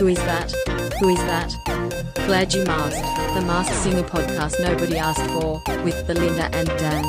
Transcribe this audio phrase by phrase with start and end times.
[0.00, 0.50] Who is that?
[0.98, 1.54] Who is that?
[2.24, 3.34] Glad you masked.
[3.34, 7.04] The Masked Singer podcast nobody asked for with Belinda and Dan.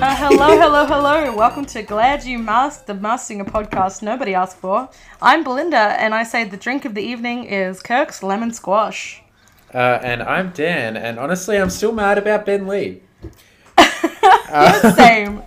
[0.00, 1.34] Uh, hello, hello, hello.
[1.34, 4.88] Welcome to Glad You Masked, the Masked Singer podcast nobody asked for.
[5.20, 9.20] I'm Belinda, and I say the drink of the evening is Kirk's Lemon Squash.
[9.74, 13.02] Uh, and I'm Dan, and honestly, I'm still mad about Ben Lee.
[14.94, 15.42] Same.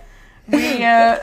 [0.46, 1.20] We, uh,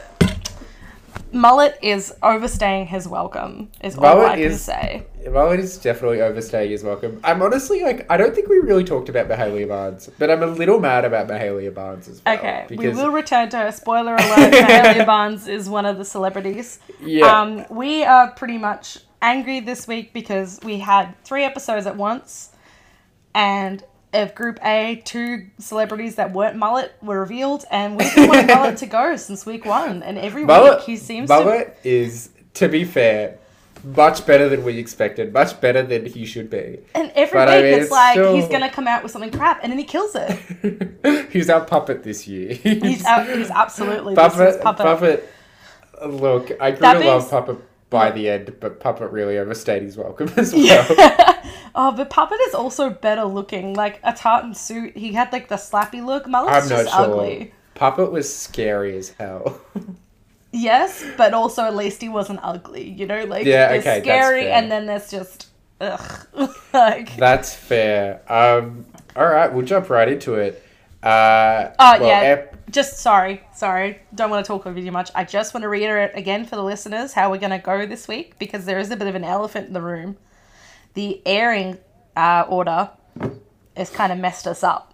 [1.34, 5.06] Mullet is overstaying his welcome, is all Mullet I can is- say.
[5.30, 7.20] Mullet is definitely overstaying his welcome.
[7.24, 10.48] I'm honestly like, I don't think we really talked about Mahalia Barnes, but I'm a
[10.48, 12.36] little mad about Mahalia Barnes as well.
[12.38, 13.72] Okay, we will return to her.
[13.72, 14.20] Spoiler alert,
[14.54, 16.80] Mahalia Barnes is one of the celebrities.
[17.02, 17.26] Yeah.
[17.26, 22.52] Um, we are pretty much angry this week because we had three episodes at once,
[23.34, 23.84] and
[24.14, 28.78] of Group A, two celebrities that weren't Mullet were revealed, and we've been wanting Mullet
[28.78, 31.36] to go since week one, and every Mullet, week he seems to.
[31.36, 33.38] Mullet is, to be fair,
[33.84, 36.80] much better than we expected, much better than he should be.
[36.96, 39.12] And every But week I mean, it's it's like still- he's gonna come out with
[39.12, 41.28] something crap, and then he kills it.
[41.32, 42.54] he's our puppet this year.
[42.54, 44.86] He's out, he's absolutely Puppet, puppet.
[44.86, 45.30] Puppet.
[46.08, 47.58] Look, I grew to love Puppet
[47.94, 50.62] by the end, but Puppet really overstayed his welcome as well.
[50.66, 51.40] Yeah.
[51.76, 53.74] Oh, but Puppet is also better looking.
[53.74, 56.28] Like a tartan suit, he had like the slappy look.
[56.28, 57.02] Mullet's I'm just sure.
[57.02, 57.52] ugly.
[57.74, 59.60] Puppet was scary as hell.
[60.56, 62.88] Yes, but also at least he wasn't ugly.
[62.88, 65.48] You know, like Yeah, there's okay, that's scary, and then there's just
[65.82, 66.28] ugh.
[66.72, 68.22] like That's fair.
[68.32, 70.64] Um, all right, we'll jump right into it.
[71.02, 74.00] Uh, Oh well, yeah, ep- just sorry, sorry.
[74.14, 75.12] Don't want to talk over you much.
[75.14, 78.38] I just want to reiterate again for the listeners how we're gonna go this week
[78.40, 80.18] because there is a bit of an elephant in the room.
[80.96, 81.78] The airing
[82.18, 82.90] uh, order
[83.78, 84.94] has kind of messed us up.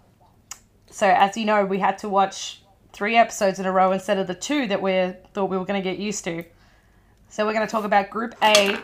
[0.90, 4.26] So as you know, we had to watch three episodes in a row instead of
[4.26, 6.44] the two that we thought we were gonna get used to.
[7.30, 8.78] So we're gonna talk about Group A,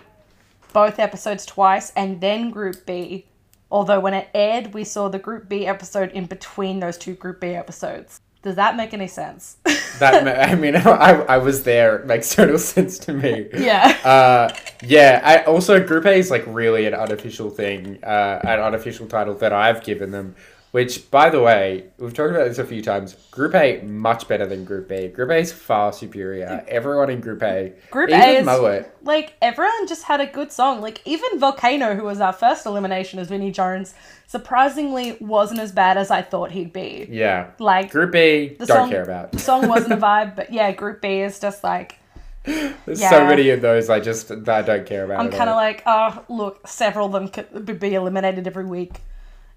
[0.72, 3.26] both episodes twice, and then Group B.
[3.70, 7.40] Although when it aired, we saw the Group B episode in between those two Group
[7.40, 8.20] B episodes.
[8.46, 9.56] Does that make any sense?
[9.98, 11.96] that ma- I mean, I, I was there.
[11.96, 13.48] It makes total sense to me.
[13.52, 13.98] yeah.
[14.04, 15.20] Uh, yeah.
[15.24, 19.52] I also Group A is like really an unofficial thing, uh, an unofficial title that
[19.52, 20.36] I've given them.
[20.72, 23.14] Which, by the way, we've talked about this a few times.
[23.30, 25.08] Group A much better than Group B.
[25.08, 26.46] Group A is far superior.
[26.48, 26.66] Mm.
[26.68, 30.52] Everyone in Group A, Group even A is Mullet, like everyone just had a good
[30.52, 30.82] song.
[30.82, 33.94] Like even Volcano, who was our first elimination as Vinnie Jones,
[34.26, 37.06] surprisingly wasn't as bad as I thought he'd be.
[37.10, 37.50] yeah.
[37.58, 39.32] Like Group B, the don't song, care about.
[39.32, 41.98] the song wasn't a vibe, but yeah, Group B is just like
[42.44, 43.08] There's Yeah.
[43.10, 45.20] so many of those I just that I don't care about.
[45.20, 49.00] I'm kind of like, oh look, several of them could be eliminated every week.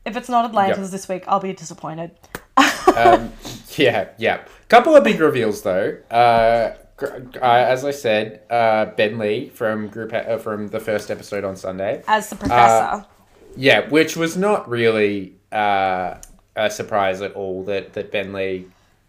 [0.06, 0.90] If it's not Atlantis Yep.
[0.92, 2.12] this week, I'll be disappointed.
[2.96, 3.32] um,
[3.78, 4.42] yeah, yeah.
[4.70, 5.98] Couple of big reveals though.
[6.12, 11.44] Uh, uh, as I said, uh, Ben Lee from Group uh, from the first episode
[11.44, 12.04] on Sunday.
[12.08, 13.06] As the professor,
[13.56, 16.16] Yeah, which was not really uh,
[16.56, 18.68] a surprise at all that that Ben Lee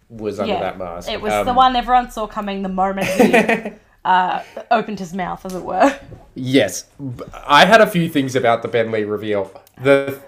[0.09, 1.11] was under yeah, that mask.
[1.11, 3.73] it was Um, the one everyone saw coming the moment he
[4.05, 5.97] uh, opened his mouth, as it were.
[6.35, 6.87] Yes,
[7.47, 9.51] I had a few things about the Ben Lee reveal.
[9.83, 10.19] The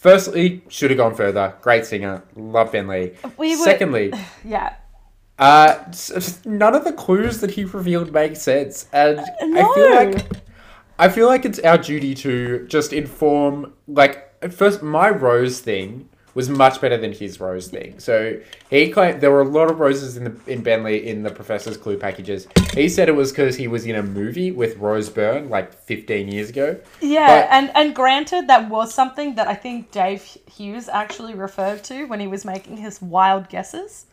[0.00, 1.54] firstly should have gone further.
[1.62, 3.12] Great singer, love Ben Lee.
[3.36, 4.12] We were- Secondly.
[4.44, 4.74] Yeah,
[5.38, 5.84] Uh,
[6.44, 10.26] none of the clues that he revealed make sense, and I feel like
[10.98, 13.72] I feel like it's our duty to just inform.
[13.86, 17.98] Like at first, my rose thing was much better than his rose thing.
[17.98, 18.38] So
[18.70, 21.30] he claimed there were a lot of roses in the in Ben Lee in the
[21.30, 22.46] professor's clue packages.
[22.74, 26.28] He said it was because he was in a movie with Rose Byrne like fifteen
[26.28, 26.78] years ago.
[27.00, 30.22] Yeah, But- and and granted, that was something that I think Dave
[30.56, 34.06] Hughes actually referred to when he was making his wild guesses.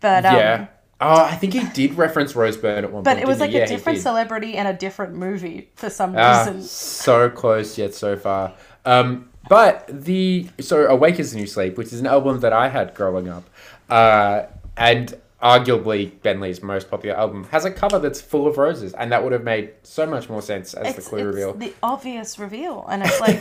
[0.00, 0.66] But um, yeah.
[1.04, 3.18] Oh, I think he did reference Rose Byrne at one but point.
[3.18, 3.50] But it was like?
[3.50, 6.62] Yeah, a different celebrity and a different movie for some Ah, reason.
[6.62, 8.54] so close yet so far.
[8.84, 12.68] Um, but the so Awake is the New Sleep, which is an album that I
[12.68, 13.44] had growing up,
[13.90, 14.44] uh,
[14.76, 19.10] and arguably Ben Lee's most popular album, has a cover that's full of roses, and
[19.10, 21.52] that would have made so much more sense as It's, the clue it's reveal.
[21.54, 23.40] the obvious reveal, and it's like,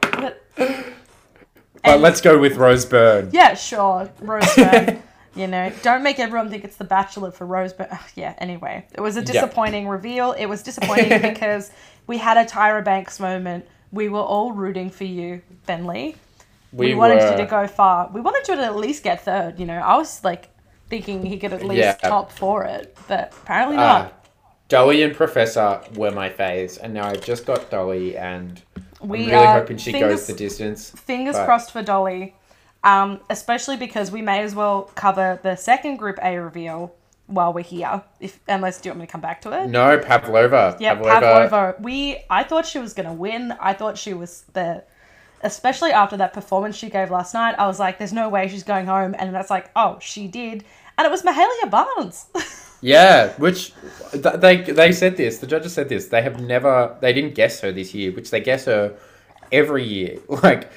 [0.00, 0.42] but,
[1.82, 3.28] But let's go with Rose Byrne.
[3.32, 5.02] yeah, sure, Rosebud.
[5.34, 7.88] you know, don't make everyone think it's The Bachelor for Rosebud.
[7.90, 10.32] Ugh, Yeah, anyway, it was a disappointing reveal.
[10.32, 11.70] It was disappointing because
[12.06, 13.66] we had a Tyra Banks moment.
[13.94, 16.16] We were all rooting for you, Ben Lee.
[16.72, 18.10] We, We wanted were- you to go far.
[18.12, 19.60] We wanted you to at least get third.
[19.60, 20.48] You know, I was like
[20.90, 21.92] thinking he could at least Yeah.
[21.94, 24.12] top for it, but apparently not.
[24.68, 28.60] Dolly and Professor were my faves, and now I've just got Dolly, and
[29.00, 30.90] We I'm really are hoping she fingers, goes the distance.
[30.90, 32.34] Fingers but- crossed for Dolly,
[32.82, 36.92] um, especially because we may as well cover the second Group A reveal
[37.26, 38.02] while we're here.
[38.20, 39.68] If unless do you want me to come back to it?
[39.68, 40.76] No, Pavlova.
[40.80, 41.76] Yeah, Pavlova.
[41.80, 43.52] We I thought she was gonna win.
[43.60, 44.84] I thought she was the
[45.44, 48.64] especially after that performance she gave last night, I was like, there's no way she's
[48.64, 50.64] going home and that's like, oh, she did.
[50.96, 52.26] And it was Mahalia Barnes.
[52.80, 53.72] Yeah, which
[54.12, 55.38] th- they they said this.
[55.38, 56.08] The judges said this.
[56.08, 56.94] They have never.
[57.00, 58.94] They didn't guess her this year, which they guess her
[59.50, 60.18] every year.
[60.28, 60.70] Like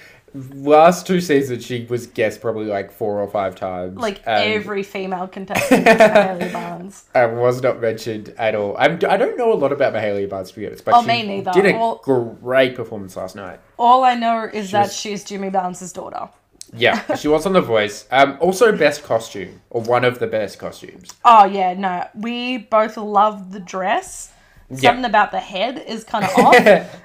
[0.54, 3.98] last two seasons, she was guessed probably like four or five times.
[3.98, 7.06] like every female contestant was Mahalia Barnes.
[7.16, 8.75] and was not mentioned at all.
[8.78, 11.07] I'm, I don't know a lot about Mahalia Barnes to be honest, but Oh, she
[11.07, 11.51] me neither.
[11.51, 11.95] did a
[12.42, 13.60] great performance last night.
[13.78, 16.30] All I know is that was- she's Jimmy Barnes' daughter.
[16.74, 18.06] Yeah, she was on The Voice.
[18.12, 21.12] Um, also best costume or one of the best costumes.
[21.24, 22.06] Oh yeah, no.
[22.13, 24.34] We both love the dress.
[24.69, 24.89] Yeah.
[24.89, 26.56] Something about the head is kind of off.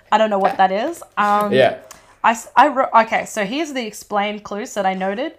[0.13, 1.01] I don't know what that is.
[1.17, 1.79] Um, Yeah,
[2.25, 5.35] I, I wrote, okay, so here's the explained clues that I noted.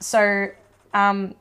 [0.00, 0.48] So,
[0.92, 1.34] um,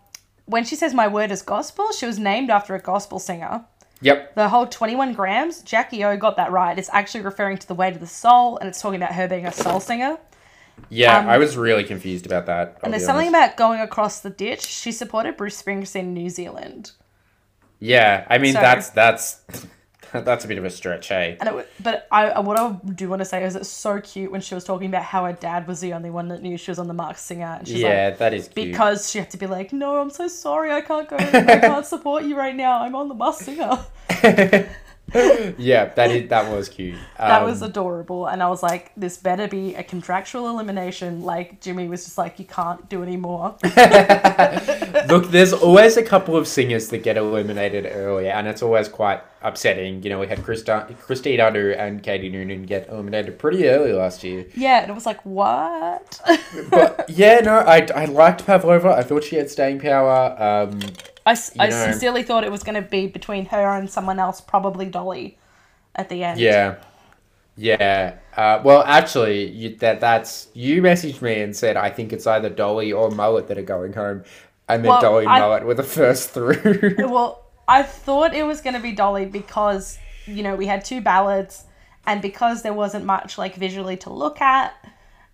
[0.45, 3.65] when she says my word is gospel, she was named after a gospel singer.
[4.01, 6.77] yep, The whole 21 grams, Jackie O got that right.
[6.77, 9.45] It's actually referring to the weight of the soul, and it's talking about her being
[9.45, 10.17] a soul singer.
[10.89, 11.19] yeah.
[11.19, 12.77] Um, I was really confused about that.
[12.77, 14.65] I'll And there's something about going across the ditch.
[14.65, 16.91] She supported Bruce Springsteen in New Zealand.
[17.79, 19.39] Yeah, I mean So- that's that's
[20.21, 21.37] that's a bit of a stretch, hey.
[21.39, 24.41] And it, but I what I do want to say is it's so cute when
[24.41, 26.79] she was talking about how her dad was the only one that knew she was
[26.79, 28.67] on the Masked Singer, and she's Yeah, like, that is cute.
[28.71, 31.85] because she had to be like, no, I'm so sorry, I can't go, I can't
[31.93, 32.81] support you right now.
[32.81, 33.79] I'm on the Masked Singer.
[35.57, 36.95] yeah, that is that was cute.
[37.17, 41.21] That Um, was adorable, and I was like, this better be a contractual elimination.
[41.23, 43.55] Like Jimmy was just like, you can't do anymore.
[45.07, 49.21] Look, there's always a couple of singers that get eliminated earlier, and it's always quite
[49.41, 50.01] upsetting.
[50.03, 54.23] You know, we had Christa- Christine Anu and Katie Noonan get eliminated pretty early last
[54.23, 54.45] year.
[54.55, 56.19] yeah, and it was like, what?
[56.69, 58.89] But yeah, no, I, I liked Pavlova.
[58.89, 60.35] I thought she had staying power.
[60.41, 60.79] Um,
[61.25, 61.85] I, I know.
[61.85, 65.37] sincerely thought it was going to be between her and someone else, probably Dolly,
[65.95, 66.39] at the end.
[66.39, 66.75] yeah,
[67.55, 68.15] yeah.
[68.35, 72.49] Uh, well, actually, you, that that's you messaged me and said I think it's either
[72.49, 74.23] Dolly or Mullet that are going home,
[74.67, 76.95] and then Well, Dolly and I- Mullet were the first through.
[76.99, 80.99] Well, I thought it was going to be Dolly because, you know, we had two
[80.99, 81.63] ballads
[82.05, 84.73] and because there wasn't much, like, visually to look at,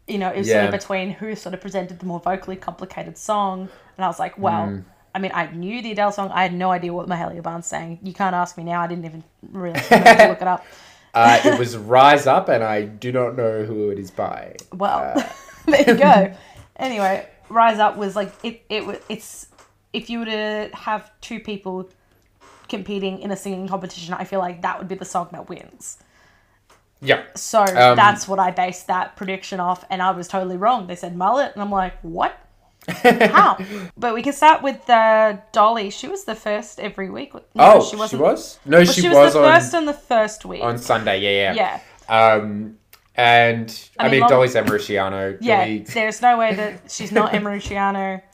[0.08, 3.18] you know, it was sort of between who sort of presented the more vocally complicated
[3.18, 3.70] song.
[3.98, 4.84] And I was like, well, Mm.
[5.20, 6.32] I mean, I knew the Adele song.
[6.32, 8.00] I had no idea what Mahalia Barnes sang.
[8.02, 8.80] You can't ask me now.
[8.82, 9.22] I didn't even
[9.52, 10.66] really look it up.
[11.14, 14.56] uh, it was Rise Up, and I do not know who it is by.
[14.74, 15.24] Well, Uh.
[15.66, 16.34] there you go.
[16.78, 18.64] Anyway, Rise Up was like it.
[18.70, 19.00] It was.
[19.10, 19.48] It's
[19.92, 21.90] if you were to have two people
[22.70, 25.98] competing in a singing competition, I feel like that would be the song that wins.
[27.02, 27.24] Yeah.
[27.36, 30.88] So Um, that's what I based that prediction off, and I was totally wrong.
[30.88, 32.38] They said mullet, and I'm like, what?
[33.32, 33.58] How?
[33.98, 35.90] But we can start with uh, Dolly.
[35.90, 37.34] She was the first every week.
[37.34, 38.60] No, Oh, she, wasn't- was?
[38.66, 40.64] No, Well, she, she, was, was, the on, first on the first week.
[40.64, 41.20] on Sunday.
[41.22, 41.80] Yeah, yeah.
[42.10, 42.34] yeah.
[42.34, 42.78] Um,
[43.16, 45.38] and I, I mean, mean, Dolly's Em Rusciano.
[45.42, 45.80] Yeah, Dolly...
[45.80, 48.22] there's no way that she's not Em Rusciano.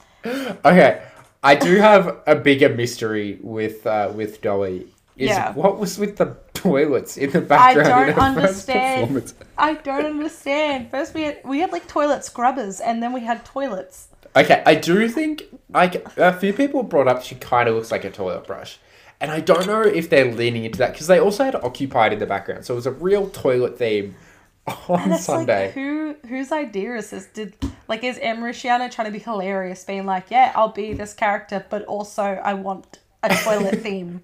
[0.66, 1.04] Okay,
[1.44, 4.88] I do have a bigger mystery with uh, with Dolly.
[5.18, 5.54] Is Yeah.
[5.54, 8.10] what was with the toilets in the background?
[8.10, 9.34] in don't understand.
[9.58, 10.90] I don't understand.
[10.90, 14.08] First we had we had like toilet scrubbers, and then we had toilets.
[14.36, 18.04] Okay, I do think like a few people brought up she kind of looks like
[18.04, 18.80] a toilet brush,
[19.22, 22.20] and I don't know if they're leaning into that because they also had occupied in
[22.20, 24.16] the background, so it was a real toilet theme
[24.90, 25.68] on And it's Sunday.
[25.68, 27.28] like who whose idea is this?
[27.28, 27.56] Did
[27.88, 31.66] like is Em Rusciano trying to be hilarious, being like, yeah, I'll be this character,
[31.70, 34.24] but also I want a toilet theme.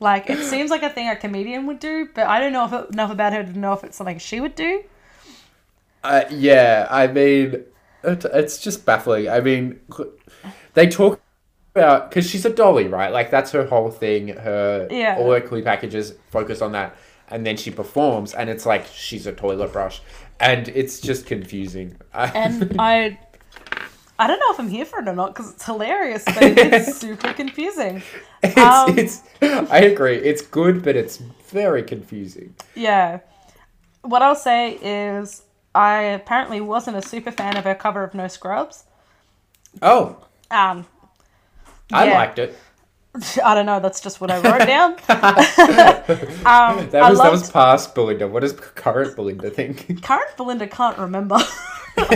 [0.00, 2.72] Like it seems like a thing a comedian would do, but I don't know if
[2.72, 4.84] it, enough about her to know if it's something she would do.
[6.02, 7.64] Uh, yeah, I mean,
[8.04, 9.28] it, it's just baffling.
[9.28, 9.80] I mean,
[10.74, 11.20] they talk
[11.74, 13.12] about because she's a dolly, right?
[13.12, 14.28] Like that's her whole thing.
[14.28, 15.16] Her Yeah.
[15.18, 16.96] all her clue packages focus on that,
[17.28, 20.02] and then she performs, and it's like she's a toilet brush,
[20.40, 21.96] and it's just confusing.
[22.14, 23.18] And I,
[24.18, 26.96] I don't know if I'm here for it or not because it's hilarious, but it's
[27.00, 28.02] super confusing.
[28.42, 29.22] it's, um, it's.
[29.40, 30.16] I agree.
[30.16, 31.16] It's good, but it's
[31.50, 32.54] very confusing.
[32.74, 33.20] Yeah.
[34.02, 35.42] What I'll say is,
[35.74, 38.84] I apparently wasn't a super fan of her cover of No Scrubs.
[39.80, 40.18] Oh,
[40.50, 40.86] Um,
[41.92, 42.14] I Yeah.
[42.14, 42.58] liked it.
[43.44, 43.80] I don't know.
[43.80, 44.92] That's just what I wrote down.
[46.46, 48.26] um, That was that was past Belinda.
[48.28, 50.02] What does current Belinda think?
[50.02, 51.38] current Belinda can't remember.
[51.96, 52.06] no,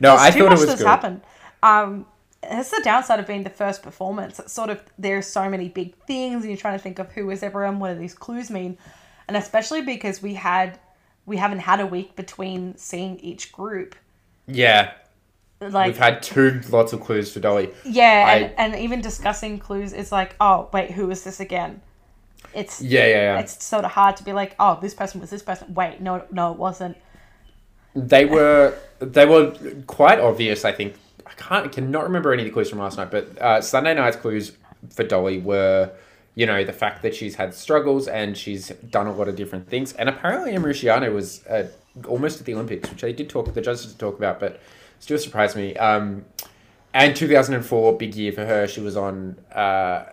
[0.00, 0.86] There's I thought it was that's good.
[0.86, 1.22] happened.
[1.62, 2.06] Um,
[2.42, 4.38] it's the downside of being the first performance.
[4.38, 7.30] It's sort of there's so many big things, and you're trying to think of who
[7.30, 8.76] is everyone, what do these clues mean,
[9.28, 10.78] and especially because we had
[11.26, 13.94] we haven't had a week between seeing each group.
[14.46, 14.92] Yeah,
[15.60, 17.70] like We've had two lots of clues for Dolly.
[17.84, 21.80] yeah, I- and, and even discussing clues is like, oh wait, who is this again?
[22.54, 23.38] It's Yeah, yeah, yeah.
[23.40, 25.72] it's sort of hard to be like, oh, this person was this person.
[25.74, 26.96] Wait, no, no, it wasn't.
[27.94, 29.54] They were they were
[29.86, 30.64] quite obvious.
[30.64, 33.60] I think I can't cannot remember any of the clues from last night, but uh,
[33.60, 34.52] Sunday night's clues
[34.90, 35.90] for Dolly were,
[36.34, 39.68] you know, the fact that she's had struggles and she's done a lot of different
[39.68, 39.92] things.
[39.94, 41.68] And apparently, Em Rusciano was uh,
[42.08, 44.60] almost at the Olympics, which they did talk the judges did talk about, but
[44.98, 45.76] still surprised me.
[45.76, 46.24] Um,
[46.94, 48.66] and 2004, big year for her.
[48.68, 50.04] She was on uh,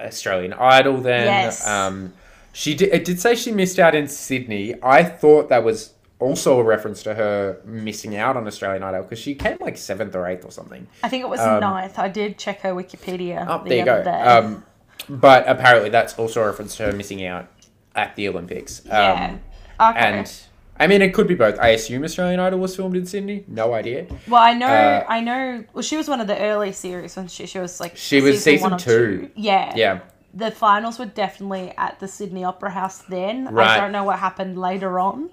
[0.00, 1.24] Australian Idol then.
[1.26, 1.66] Yes.
[1.66, 2.12] Um,
[2.52, 2.92] she did.
[2.92, 4.74] It did say she missed out in Sydney.
[4.82, 9.18] I thought that was also a reference to her missing out on Australian Idol because
[9.20, 10.86] she came like seventh or eighth or something.
[11.02, 11.98] I think it was Um, ninth.
[11.98, 13.46] I did check her Wikipedia.
[13.48, 14.10] Oh, the there you other go.
[14.10, 14.20] Day.
[14.22, 14.64] Um,
[15.08, 17.48] but apparently, that's also a reference to her missing out
[17.94, 18.82] at the Olympics.
[18.86, 19.40] yeah.
[19.80, 19.98] Um, okay.
[20.00, 20.32] and
[20.80, 21.58] I mean, it could be both.
[21.58, 23.44] I assume Australian Idol was filmed in Sydney.
[23.48, 24.06] No idea.
[24.28, 25.64] well, I know, uh, I know.
[25.72, 28.42] Well, she was one of the early series when she she was like She was
[28.44, 29.30] season one or two.
[29.34, 29.72] Yeah.
[29.74, 30.00] Yeah.
[30.34, 33.46] The finals were definitely at the Sydney Opera House then.
[33.52, 33.66] Right.
[33.70, 35.30] I don't know what happened later on.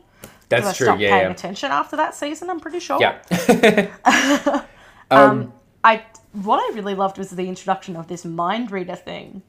[0.49, 0.85] That's I true.
[0.87, 1.09] stopped Yeah.
[1.11, 1.31] paying Yeah.
[1.31, 2.49] attention after that season.
[2.49, 2.99] I'm pretty sure.
[2.99, 3.91] yeah.
[5.11, 5.53] Um,
[5.83, 6.03] I
[6.33, 9.43] what I really loved was the introduction of this mind reader thing.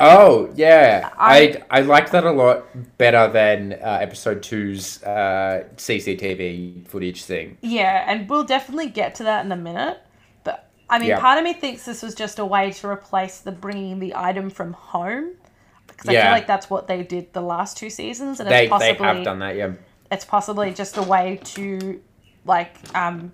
[0.00, 2.64] Oh yeah, I- I I liked that a lot
[2.98, 7.58] better than uh, episode two's uh, CCTV footage thing.
[7.62, 9.98] Yeah, and we'll definitely get to that in a minute.
[10.44, 11.20] But I mean, Yeah.
[11.20, 14.50] part of me thinks this was just a way to replace the bringing the item
[14.50, 15.32] from home.
[15.88, 18.70] Because I feel like that's what they did the last two seasons, and They it's
[18.70, 19.56] possibly they have done that.
[19.56, 19.72] Yeah.
[20.12, 22.00] it's possibly just a way to
[22.44, 23.32] like um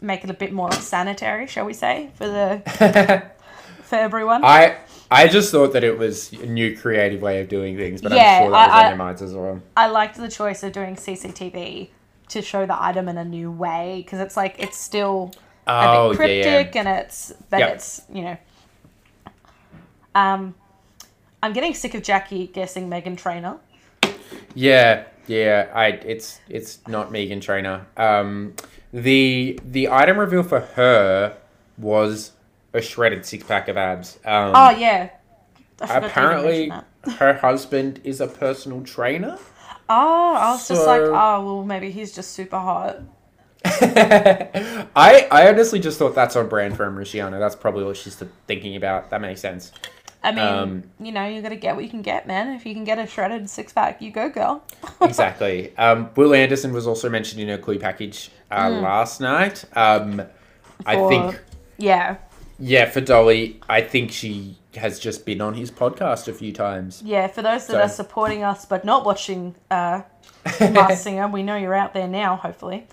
[0.00, 2.62] make it a bit more sanitary, shall we say, for the
[3.82, 4.44] for everyone.
[4.44, 4.76] I
[5.14, 8.22] I just thought that it was a new creative way of doing things, but Yeah,
[8.38, 9.60] I'm sure that was I- on I- their minds as well.
[9.76, 11.90] I liked the choice of doing CCTV
[12.28, 15.32] to show the item in a new way because it's like it's still
[15.66, 16.42] a Oh bit yeah, yeah.
[16.62, 17.74] cryptic and it's but Yep.
[17.74, 18.36] it's you know
[20.14, 20.54] um
[21.42, 23.56] i'm getting sick of jackie guessing meghan trainor
[24.54, 25.68] Yeah, yeah.
[25.74, 27.86] I it's it's not Meghan Trainor.
[27.96, 28.54] Um,
[28.92, 31.36] the the item reveal for her
[31.78, 32.32] was
[32.74, 34.18] a shredded six pack of abs.
[34.24, 35.10] Um, oh yeah
[35.80, 36.72] I to apparently
[37.18, 39.38] her husband is a personal trainer.
[39.88, 43.00] oh i was just like oh well maybe he's just super hot
[43.66, 47.38] I I honestly just thought that's on brand for Em Rusciano.
[47.38, 48.14] That's probably what she's
[48.46, 49.10] thinking about.
[49.10, 49.72] That makes sense.
[50.22, 52.74] i mean Um, you know you gotta get what you can get man if you
[52.74, 54.62] can get a shredded six-pack you go girl
[55.00, 55.76] Exactly.
[55.76, 59.64] um, Will Anderson was also mentioned in her clue package uh, last night.
[59.76, 60.22] Um,
[60.86, 61.08] I Mm.
[61.08, 61.40] Think
[61.78, 62.16] yeah
[62.58, 67.00] yeah, for Dolly, I think she has just been on his podcast a few times.
[67.04, 70.02] yeah for those that So- are supporting us but not watching uh
[70.60, 72.86] Masked Singer, we know you're out there now, hopefully.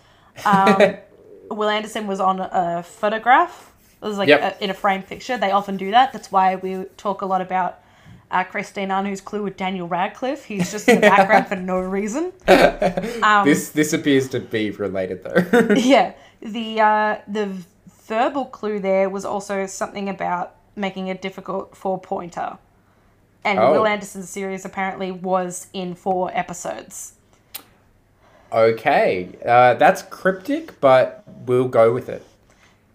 [0.46, 0.96] Um,
[1.50, 3.74] Will Anderson was on a photograph.
[4.02, 4.42] It was like Yep.
[4.62, 5.38] a, in a frame picture.
[5.38, 6.14] They often do that.
[6.14, 7.80] That's why we talk a lot about
[8.32, 10.46] uh, Christine Anu's clue with Daniel Radcliffe.
[10.46, 12.32] He's just in the background for no reason.
[13.22, 15.74] Um, this this appears to be related though.
[15.76, 17.50] yeah, the uh, the
[18.08, 22.58] verbal clue there was also something about making it difficult for pointer.
[23.44, 23.72] And Oh.
[23.72, 27.14] Will Anderson's series apparently was in four episodes.
[28.52, 32.26] okay, uh, that's cryptic, but we'll go with it.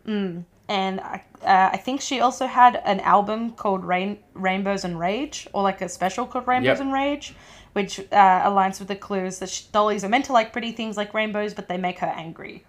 [0.07, 5.49] and I, uh, I think she also had an album called Rain Rainbows and Rage,
[5.53, 6.81] or like a special called Rainbows Yep.
[6.81, 7.35] and Rage,
[7.73, 8.05] which uh,
[8.49, 11.55] aligns with the clues that sh- dollies are meant to like pretty things like rainbows,
[11.55, 12.65] but they make her angry.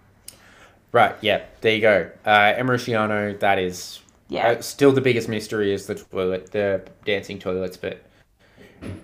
[0.91, 2.09] Right, yeah, there you go.
[2.25, 4.47] Uh, Em Rusciano, that is Yeah.
[4.49, 8.01] uh, still the biggest mystery is the toilet, the dancing toilets, but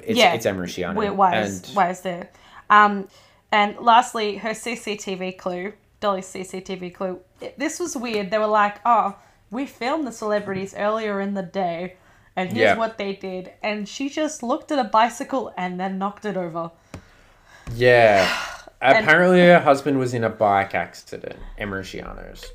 [0.01, 0.33] it's, Yeah.
[0.33, 0.95] it's Em Rusciano.
[0.95, 2.29] Why, why is why is there?
[2.69, 3.07] Um,
[3.51, 7.19] and lastly, her CCTV clue, Dolly's CCTV clue.
[7.57, 8.31] This was weird.
[8.31, 9.15] They were like, "Oh,
[9.51, 11.95] we filmed the celebrities earlier in the day,
[12.35, 12.75] and here's Yeah.
[12.77, 16.71] what they did." And she just looked at a bicycle and then knocked it over.
[17.75, 18.27] Yeah.
[18.83, 22.51] Apparently, her husband was in a bike accident, Em Rusciano's.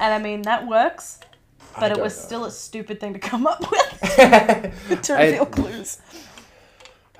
[0.00, 1.20] And I mean that works,
[1.78, 2.22] but it was know.
[2.24, 4.00] still a stupid thing to come up with
[5.02, 5.98] to I- reveal clues.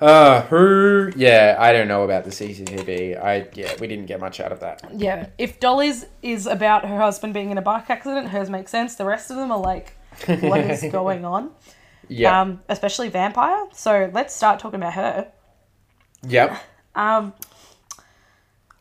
[0.01, 1.09] Uh, who?
[1.15, 3.17] Yeah, I don't know about the CCTV.
[3.23, 4.83] I yeah, we didn't get much out of that.
[4.93, 8.95] Yeah, if Dolly's is about her husband being in a bike accident, hers makes sense.
[8.95, 9.95] The rest of them are like,
[10.41, 11.51] what is going on?
[12.09, 12.41] Yeah.
[12.41, 13.65] Um, especially vampire.
[13.71, 15.31] So let's start talking about her.
[16.27, 16.61] yep.
[16.93, 17.33] Um,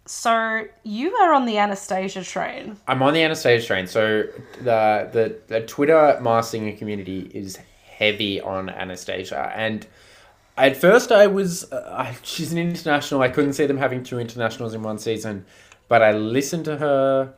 [0.07, 2.77] so you are on the Anastacia train.
[2.87, 3.87] I'm on the Anastacia train.
[3.87, 4.25] So
[4.59, 7.59] the the the Twitter Masked Singer community is
[7.99, 9.87] heavy on Anastacia, and
[10.57, 13.23] at first I was uh, I, she's an international.
[13.23, 15.47] I couldn't see them having two internationals in one season,
[15.89, 17.35] but I listened to her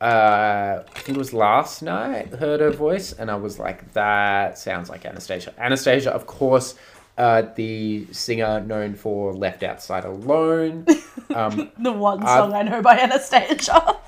[0.00, 4.56] uh, I think it was last night, heard her voice, and I was like, that
[4.56, 5.52] sounds like Anastacia.
[5.56, 6.76] Anastacia, of course,
[7.18, 10.86] uh, the singer known for Left Outside Alone.
[11.34, 13.98] Um, The one song I know by Anastacia.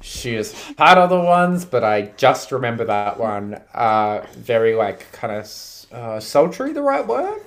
[0.00, 3.60] she has had other ones, but I just remember that one.
[3.74, 5.44] Uh, very, like, kind of
[5.92, 7.40] uh, sultry, the right word?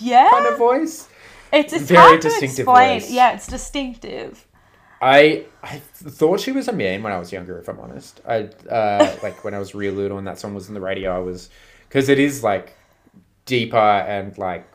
[0.00, 0.28] Yeah.
[0.32, 1.08] kind of voice.
[1.52, 3.00] It's, it's Very hard to distinctive explain.
[3.00, 3.10] voice.
[3.10, 4.44] Yeah, it's distinctive.
[5.00, 7.58] I I thought she was a man when I was younger.
[7.58, 10.68] If I'm honest, I uh, like when I was real little and that song was
[10.68, 11.14] in the radio.
[11.14, 11.50] I was
[11.88, 12.74] because it is like
[13.48, 14.68] deeper and like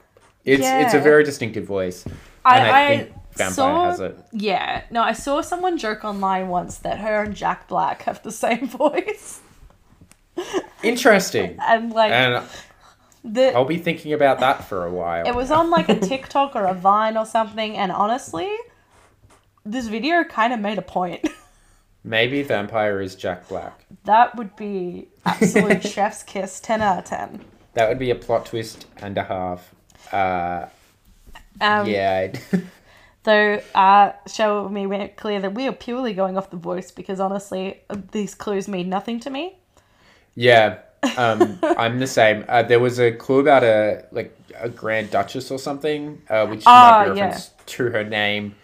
[0.44, 2.14] it's it's a very distinctive voice, and
[2.44, 4.18] I- I, I think Vampire saw- has it.
[4.34, 4.82] Yeah.
[4.92, 8.68] No, I saw someone joke online once that her and Jack Black have the same
[8.84, 9.40] voice.
[10.84, 12.44] Interesting, And like and
[13.24, 15.26] the I'll be thinking about that for a while.
[15.26, 18.50] it was on like a TikTok or a Vine or something, and honestly,
[19.66, 21.26] this video kind of made a point.
[22.04, 23.86] Maybe Vampire is Jack Black.
[24.04, 27.46] That would be absolute chef's kiss, ten out of ten.
[27.74, 29.74] That would be a plot twist and a half.
[30.12, 30.68] Uh,
[31.62, 32.34] Um, yeah,
[33.24, 34.12] Though, uh,
[34.86, 38.90] make clear that we are purely going off the voice because honestly, these clues mean
[38.90, 39.60] nothing to me.
[40.36, 40.80] Yeah,
[41.16, 42.46] um, I'm the same.
[42.48, 46.74] Uh, there was a clue about a like a Grand Duchess or something, uh, which
[46.74, 47.06] Ah, might be yeah.
[47.06, 48.56] reference to her name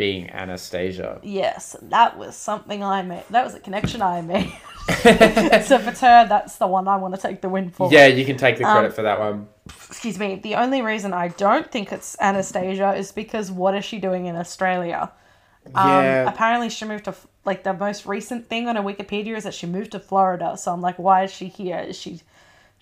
[0.00, 1.20] being Anastasia.
[1.22, 3.24] Yes, that was something I made.
[3.28, 4.50] That was a connection I made.
[5.68, 7.92] so for her, that's the one I want to take the win for.
[7.92, 9.48] Yeah, you can take the credit Um, for that one.
[9.88, 10.36] Excuse me.
[10.36, 14.36] The only reason I don't think it's Anastacia is because what is she doing in
[14.36, 15.12] Australia?
[15.74, 17.14] Um, Yeah, Apparently, she moved to
[17.44, 20.56] like the most recent thing on her Wikipedia is that she moved to Florida.
[20.56, 21.78] So I'm like, why is she here?
[21.90, 22.22] Is she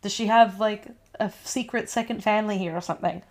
[0.02, 0.87] does she have like
[1.18, 3.22] a secret second family here or something?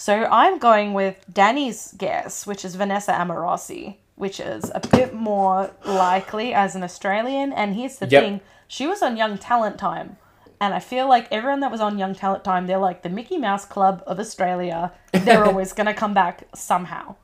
[0.00, 5.72] So I'm going with Dannii's guess, which is Vanessa Amorosi, which is a bit more
[5.84, 7.52] likely as an Australian.
[7.52, 8.22] And here's the Yep.
[8.22, 10.16] thing: she was on Young Talent Time.
[10.60, 13.38] And I feel like everyone that was on Young Talent Time, they're like the Mickey
[13.38, 14.92] Mouse Club of Australia.
[15.12, 17.16] They're always going to come back somehow.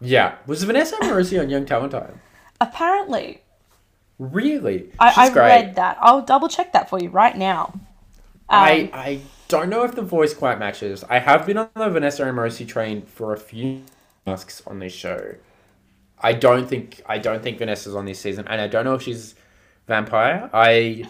[0.00, 0.34] yeah.
[0.48, 2.20] Was Vanessa Amorosi on Young Talent Time?
[2.60, 3.42] Apparently,
[4.18, 4.90] Really?
[4.98, 5.46] I, She's I great.
[5.48, 5.98] read that.
[6.00, 7.72] I'll double check that for you right now.
[8.48, 11.04] I Um, I don't know if the voice quite matches.
[11.08, 13.82] I have been on the Vanessa Amorosi train for a few
[14.26, 15.34] masks on this show.
[16.20, 19.02] I don't think I don't think Vanessa's on this season, and I don't know if
[19.02, 19.34] she's
[19.86, 20.50] vampire.
[20.52, 21.08] I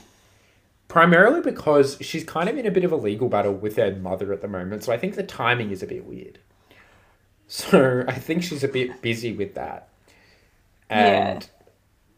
[0.89, 4.33] primarily because she's kind of in a bit of a legal battle with her mother
[4.33, 6.39] at the moment, so I think the timing is a bit weird.
[7.49, 9.89] So I think she's a bit busy with that,
[10.91, 11.49] and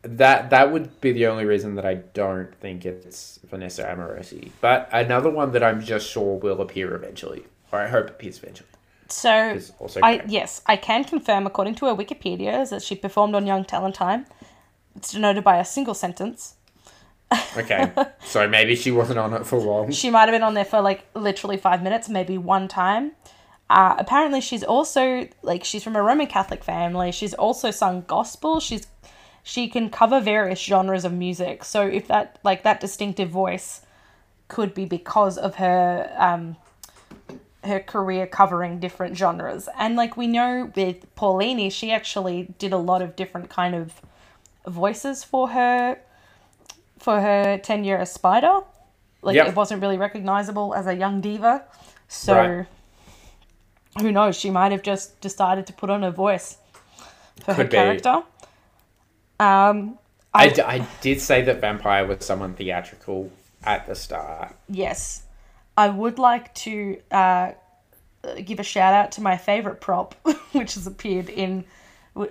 [0.03, 4.51] that that would be the only reason that I don't think it's Vanessa Amorosi.
[4.61, 8.39] But another one that I'm just sure will appear eventually, or I hope it appears
[8.39, 8.69] eventually,
[9.09, 9.59] So,
[10.03, 13.65] I yes, I can confirm according to her Wikipedia is that she performed on Young
[13.65, 14.27] Talent Time.
[14.95, 16.55] It's denoted by a single sentence.
[17.57, 17.93] Okay,
[18.25, 19.91] so maybe she wasn't on it for long.
[19.91, 23.13] She might have been on there for like literally five minutes, maybe one time.
[23.71, 27.13] Uh, apparently, she's also like she's from a Roman Catholic family.
[27.13, 28.61] She's also sung gospel.
[28.61, 28.87] She's
[29.43, 31.65] she can cover various genres of music.
[31.65, 33.83] So if that like that distinctive voice
[34.49, 36.57] could be because of her um,
[37.65, 39.69] her career covering different genres.
[39.79, 44.01] And like we know with Paulini, she actually did a lot of different kind of
[44.67, 45.99] voices for her
[46.99, 48.61] for her tenure as Spider.
[49.23, 49.49] Like Yep.
[49.49, 51.65] it wasn't really recognizable as a young diva.
[52.09, 52.67] So Right.
[54.01, 56.59] who knows, she might have just decided to put on a voice
[57.45, 57.77] for her Could be.
[59.41, 59.99] Um
[60.35, 63.33] I, d- I did say that vampire was someone theatrical
[63.65, 64.55] at the start.
[64.69, 65.23] Yes.
[65.77, 67.53] I would like to uh,
[68.45, 70.15] give a shout out to my favorite prop,
[70.53, 71.65] which has appeared in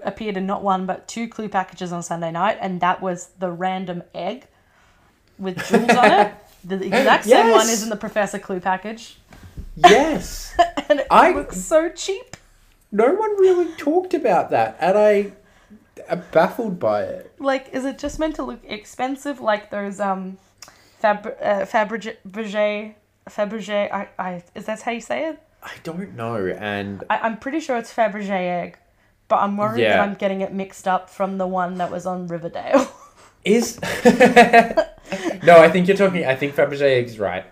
[0.03, 3.49] appeared in not one but two clue packages on Sunday night, and that was the
[3.49, 4.45] random egg
[5.39, 6.33] with jewels on it.
[6.63, 9.17] The exact same one is in the Professor Clue package,
[9.77, 10.53] Yes,
[10.89, 12.35] and it I- looks so cheap.
[12.91, 15.31] no one really talked about that, and I
[16.15, 17.33] baffled by it.
[17.39, 20.37] Like, is it just meant to look expensive, like those um,
[20.99, 22.15] Fab uh, Fabergé
[23.29, 23.91] Fabergé?
[23.91, 25.39] I, I is that how you say it?
[25.61, 28.77] I don't know, and I, I'm pretty sure it's Fabergé egg,
[29.27, 32.27] but I'm worried that I'm getting it mixed up from the one that was on
[32.27, 32.89] Riverdale.
[33.45, 33.79] Is
[35.43, 36.25] no, I think you're talking.
[36.25, 37.45] I think Fabergé is right.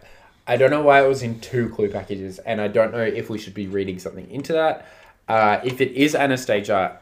[0.45, 3.29] I don't know why it was in two clue packages, and I don't know if
[3.29, 4.87] we should be reading something into that.
[5.29, 6.97] Uh, if it is Anastacia,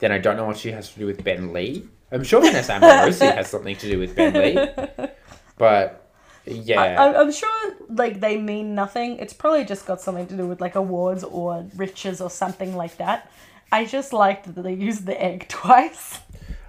[0.00, 1.86] then I don't know what she has to do with Ben Lee.
[2.12, 5.08] I'm sure Vanessa Amorosi has something to do with Ben Lee,
[5.58, 6.10] but
[6.44, 9.18] yeah, I, I'm sure like they mean nothing.
[9.18, 12.96] It's probably just got something to do with like awards or riches or something like
[12.96, 13.30] that.
[13.72, 16.18] I just liked that they used the egg twice.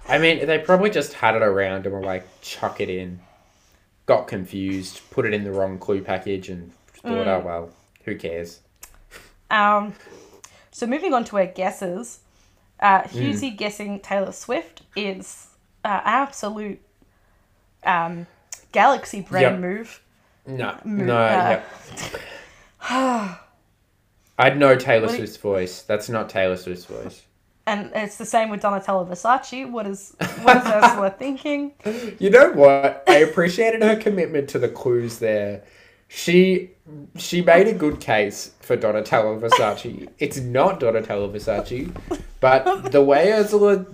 [0.08, 3.20] I mean, they probably just had it around and were like, chuck it in.
[4.06, 7.70] Got confused, put it in the wrong clue package, and thought, oh well,
[8.04, 8.60] who cares?
[9.50, 9.94] Um,
[10.72, 12.20] so moving on to our guesses,
[12.82, 15.46] uh, Hughesy guessing Taylor Swift is
[15.84, 16.80] uh, absolute
[17.84, 18.26] um,
[18.72, 19.58] galaxy brain Yep.
[19.60, 20.00] move.
[20.46, 21.62] No, Mm, no, uh,
[22.90, 23.36] yeah.
[24.38, 25.82] I'd know Taylor What do you- Swift's voice.
[25.82, 27.22] That's not Taylor Swift's voice.
[27.64, 29.70] And it's the same with Donatella Versace.
[29.70, 31.72] What is what is Urzila thinking?
[32.18, 33.04] You know what?
[33.06, 35.62] I appreciated her commitment to the clues there.
[36.08, 36.71] She
[37.16, 40.08] she made a good case for Donatella Versace.
[40.18, 41.94] It's not Donatella Versace,
[42.40, 43.86] but the way Urzila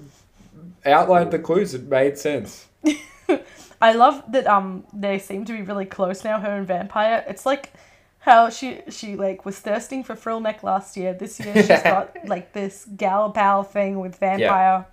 [0.87, 2.66] outlined the clues, it made sense.
[3.81, 7.24] I love that um they seem to be really close now, her and Vampire.
[7.29, 7.72] It's like
[8.20, 11.14] how she she like was thirsting for frill neck last year.
[11.14, 14.87] This year she's got like this gal pal thing with Vampire.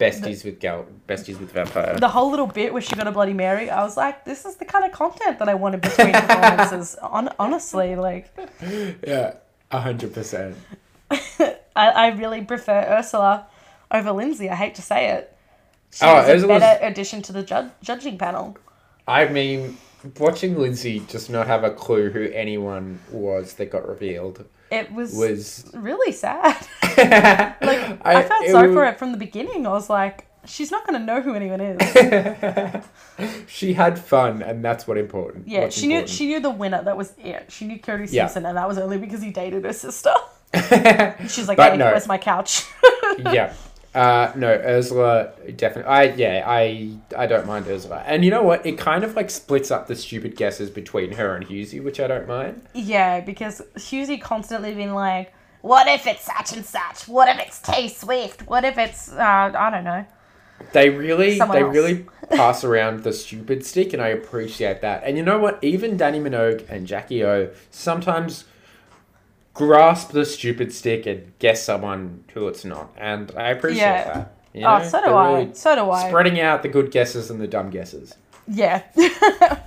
[0.00, 1.96] Besties with gal, besties with vampire.
[1.98, 4.56] The whole little bit where she got a Bloody Mary, I was like, this is
[4.56, 6.96] the kind of content that I wanted between performances.
[6.96, 8.34] On honestly, like
[9.06, 9.34] Yeah,
[9.70, 10.56] a hundred percent.
[11.10, 13.44] I, I really prefer Urzila
[13.90, 14.50] over Lindsay.
[14.50, 15.36] I hate to say it.
[15.92, 18.56] She Oh, was a Urzila's- better addition to the judging panel.
[19.06, 19.76] I mean,
[20.18, 25.14] watching Lindsay just not have a clue who anyone was that got revealed It was,
[25.14, 26.66] was really sad.
[26.82, 29.66] like like I, felt sorry for it from the beginning.
[29.66, 32.84] I was like, she's not going to know who anyone is.
[33.46, 35.48] she had fun, and that's what important.
[35.48, 36.82] Yeah, what's she knew she knew the winner.
[36.82, 37.50] That was it.
[37.52, 38.26] She knew Cody Yeah.
[38.26, 40.12] Simpson, and that was only because he dated her sister.
[41.28, 41.86] She's like, But hey, no.
[41.86, 42.64] where's my couch?
[43.18, 43.52] yeah.
[43.94, 45.90] Uh, no, Urzila definitely.
[45.90, 48.66] I yeah, I I don't mind Urzila, and you know what?
[48.66, 52.08] It kind of like splits up the stupid guesses between her and Hughesy, which I
[52.08, 52.62] don't mind.
[52.74, 57.06] yeah, because Hughesy constantly been like, what if it's such and such?
[57.06, 58.48] What if it's T Swift?
[58.48, 60.04] What if it's uh, I don't know.
[60.72, 61.74] They really Someone they else.
[61.74, 65.02] really pass around the stupid stick, and I appreciate that.
[65.04, 65.58] And you know what?
[65.62, 68.44] Even Dannii Minogue and Jackie O sometimes
[69.54, 74.12] grasp the stupid stick and guess someone who it's not, and I appreciate Yeah.
[74.12, 74.34] that.
[74.52, 75.32] You oh, so do I.
[75.32, 76.08] really So do I.
[76.08, 78.14] Spreading out the good guesses and the dumb guesses.
[78.48, 78.82] Yeah.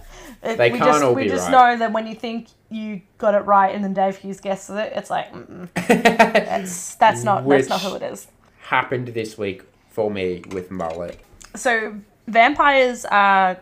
[0.44, 1.74] It- They we can't just, all we be just right.
[1.74, 4.94] know that when you think you got it right and then Dave Hughes guesses it,
[4.96, 5.32] it's like,
[5.88, 8.28] that's that's not that's not who it is.
[8.60, 11.20] Happened this week for me with Mullet.
[11.56, 11.96] So
[12.28, 13.56] Vampire's uh,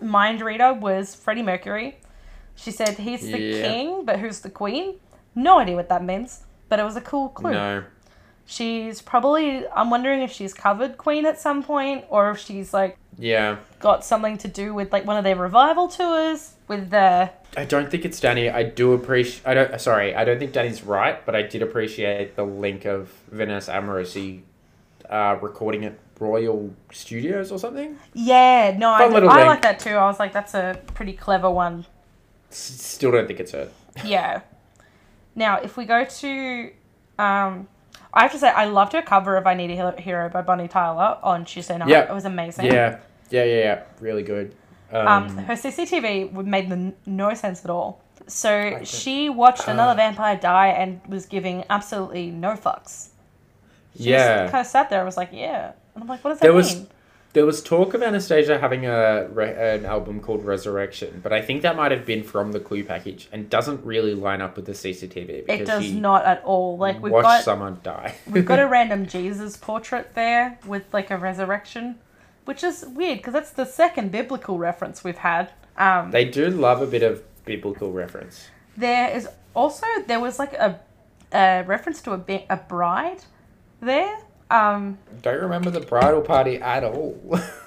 [0.00, 1.98] mind reader was Freddie Mercury.
[2.56, 3.62] She said he's the Yeah.
[3.62, 4.94] king, but who's the queen?
[5.38, 7.52] No idea what that means, but it was a cool clue.
[7.52, 7.84] No.
[8.46, 9.66] She's probably.
[9.68, 13.58] I'm wondering if she's covered Queen at some point, or if she's like Yeah.
[13.78, 17.30] got something to do with like one of their revival tours with the.
[17.56, 18.52] I don't think it's Dannii.
[18.52, 19.46] I do appreciate.
[19.46, 19.80] I don't.
[19.80, 24.40] Sorry, I don't think Dannii's right, but I did appreciate the link of Vanessa Amorosi
[25.10, 27.98] uh, recording at Royal Studios or something.
[28.14, 29.46] Yeah, no, I, Fun I link.
[29.46, 29.90] like that too.
[29.94, 31.84] I was like, that's a pretty clever one.
[32.50, 32.56] S-
[32.96, 33.68] Still don't think it's her.
[34.04, 34.40] Yeah.
[35.38, 36.70] Now, if we go to,
[37.18, 37.68] um,
[38.12, 40.42] I have to say, I loved her cover of "I Need a Hero- Hero" by
[40.42, 41.88] Bonnie Tyler on Tuesday night.
[41.88, 42.10] Yeah.
[42.10, 42.66] It was amazing.
[42.66, 42.98] Yeah,
[43.30, 43.82] yeah, yeah, yeah.
[44.00, 44.54] Really good.
[44.92, 48.00] Um, Um, her CCTV made no sense at all.
[48.26, 49.72] So she watched Uh.
[49.72, 53.10] another vampire die and was giving absolutely no fucks.
[53.96, 54.42] She yeah.
[54.42, 56.46] just kind of sat there and was like, "Yeah," and I'm like, "What does that
[56.46, 56.88] There was- mean?"
[57.34, 61.62] There was talk of Anastacia having a re- an album called Resurrection, but I think
[61.62, 64.72] that might have been from the Clue package and doesn't really line up with the
[64.72, 66.78] CCTV It does not at all.
[66.78, 68.14] Like we've watched got someone die.
[68.30, 71.96] We've got a random Jesus portrait there with like a resurrection,
[72.46, 75.52] which is weird because that's the second biblical reference we've had.
[75.76, 78.48] Um, they do love a bit of biblical reference.
[78.76, 80.80] there is also there was like a,
[81.32, 83.22] a reference to a a bride
[83.80, 84.16] there.
[84.50, 87.18] Um, Don't remember the bridal party at all.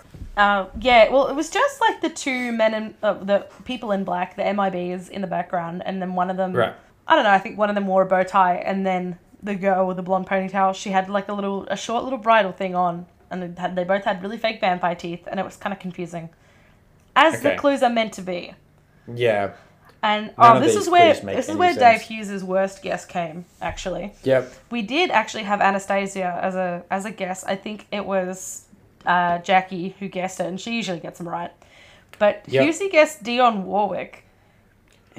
[0.37, 4.03] uh, yeah, well, it was just like the two men and uh, the people in
[4.03, 6.53] black, the MIBs in the background, and then one of them.
[6.53, 6.73] Right.
[7.07, 7.31] I don't know.
[7.31, 10.03] I think one of them wore a bow tie, and then the girl with the
[10.03, 13.61] blonde ponytail, she had like a little, a short little bridal thing on, and they
[13.61, 16.29] had they both had really fake vampire teeth, and it was kind of confusing,
[17.15, 18.53] as the clues are meant to be.
[19.13, 19.51] yeah.
[20.03, 21.79] And None oh, this is where this is where sense.
[21.79, 23.45] Dave Hughes's worst guess came.
[23.61, 24.51] Actually, Yep.
[24.71, 27.43] we did actually have Anastacia as a as a guess.
[27.43, 28.65] I think it was
[29.05, 31.51] uh, Jackie who guessed it, and she usually gets them right.
[32.17, 32.65] But Yep.
[32.67, 34.25] Hughesy guessed Dionne Warwick,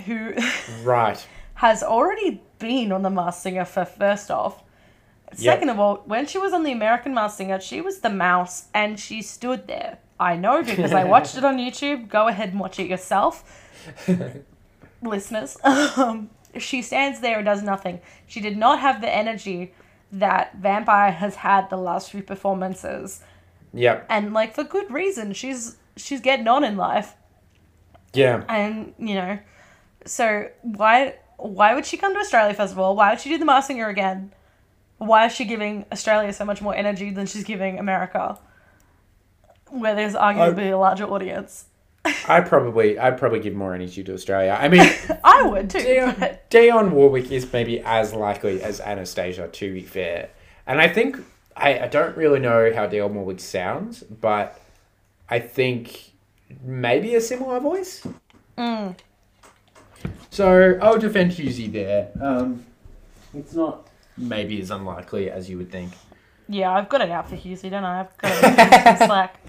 [0.07, 0.35] who
[0.83, 1.25] Right.
[1.55, 4.63] has already been on the Masked Singer for first off.
[5.31, 5.39] Yep.
[5.39, 8.67] Second of all, when she was on the American Masked Singer, she was the mouse
[8.75, 9.99] and she stood there.
[10.21, 12.09] I know because I watched it on YouTube.
[12.09, 13.43] Go ahead and watch it yourself,
[15.03, 15.57] listeners.
[15.65, 18.01] Um, she stands there and does nothing.
[18.27, 19.73] She did not have the energy
[20.13, 23.23] that Vampire has had the last few performances.
[23.75, 24.05] Yep.
[24.11, 25.33] and like for good reason.
[25.33, 27.15] She's she's getting on in life,
[28.13, 28.45] Yeah.
[28.51, 29.39] and you know,
[30.05, 32.95] so why why would she come to Australia first of all?
[32.95, 34.33] Why would she do the Masked Singer again?
[34.99, 38.39] Why is she giving Australia so much more energy than she's giving America,
[39.71, 41.65] where there's arguably a larger audience?
[42.05, 44.57] I probably I'd probably give more energy to Australia.
[44.59, 44.89] I mean,
[45.25, 45.81] I would too.
[45.81, 46.15] Dion,
[46.51, 50.31] Dionne Warwick is maybe as likely as Anastacia, to be fair.
[50.67, 51.19] And I think
[51.57, 54.61] I, I don't really know how Dionne Warwick sounds, but
[55.29, 56.13] I think
[56.63, 58.07] maybe a similar voice.
[58.59, 58.97] Mm.
[60.31, 62.11] So I'll defend Hughesy there.
[62.21, 62.65] Um,
[63.35, 65.93] it's not maybe as unlikely as you would think.
[66.49, 68.01] Yeah, I've got it out for Hughesy, don't I?
[68.01, 69.41] I've got it slack.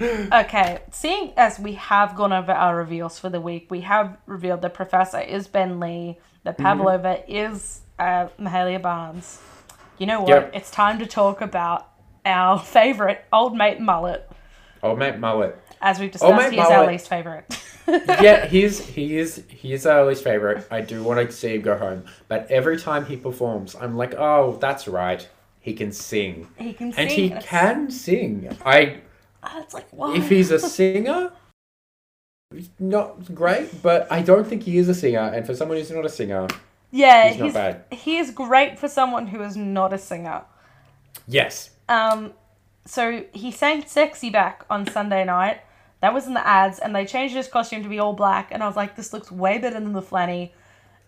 [0.00, 4.62] Okay, seeing as we have gone over our reveals for the week, we have revealed
[4.62, 9.40] the Professor is Ben Lee, the Pavlova is uh, Mahalia Barnes.
[9.98, 10.28] You know what?
[10.30, 10.50] Yep.
[10.54, 11.88] It's time to talk about
[12.24, 14.30] our favourite old mate mullet.
[14.82, 15.58] Old mate Mullet.
[15.82, 17.44] As we've discussed, he is our least favourite.
[17.86, 20.66] yeah, he's he is he is our least favorite.
[20.70, 24.14] I do want to see him go home, but every time he performs, I'm like,
[24.14, 25.26] oh, that's right,
[25.60, 27.18] he can sing, he can and sing.
[27.18, 28.56] he It's- can sing.
[28.64, 29.00] I
[29.56, 30.16] It's like, what?
[30.16, 31.32] if he's a singer,
[32.78, 35.20] not great, but I don't think he is a singer.
[35.20, 36.48] And for someone who's not a singer,
[36.90, 37.84] yeah, he's not bad.
[37.90, 40.42] he is great for someone who is not a singer.
[41.26, 42.32] yes, Um,
[42.86, 45.60] so he sang "Sexy" back on Sunday night.
[46.00, 48.48] That was in the ads, and they changed his costume to be all black.
[48.50, 50.50] And I was like, this looks way better than the flanny,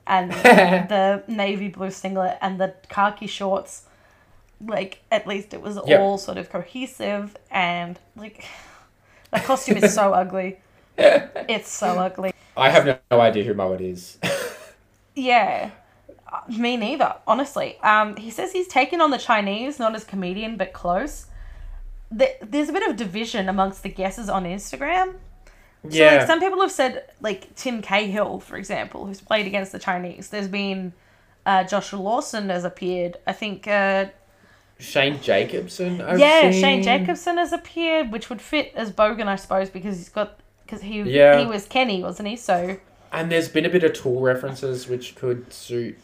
[0.07, 0.31] and
[0.90, 3.87] the navy blue singlet and the khaki shorts.
[4.64, 6.01] Like at least it was Yep.
[6.01, 8.44] all sort of cohesive, and like
[9.33, 10.59] the costume is so ugly.
[10.98, 12.33] It's so ugly.
[12.57, 14.18] I have no, no idea who Mullet is.
[15.14, 15.70] Yeah.
[16.33, 17.79] Uh, Me neither, honestly.
[17.83, 21.27] Um, he says he's taken on the Chinese, not as comedian, but close.
[22.16, 25.14] Th- There's a bit of division amongst the guesses on Instagram.
[25.83, 29.72] So, yeah, like, some people have said, like, Tim Cahill, for example, who's played against
[29.72, 30.31] the Chinese.
[30.31, 30.94] There's been
[31.44, 33.18] uh, Joshua Lawson has appeared.
[33.27, 34.07] I think, uh,
[34.83, 36.01] Shane Jacobson.
[36.01, 36.61] I've yeah, seen.
[36.61, 40.83] Shane Jacobson has appeared, which would fit as Bogan, I suppose, because he's got, because
[40.83, 41.38] he, Yeah.
[41.40, 42.37] he was Kenny, wasn't he?
[42.37, 42.77] So
[43.12, 45.99] And there's been a bit of tool references which could suit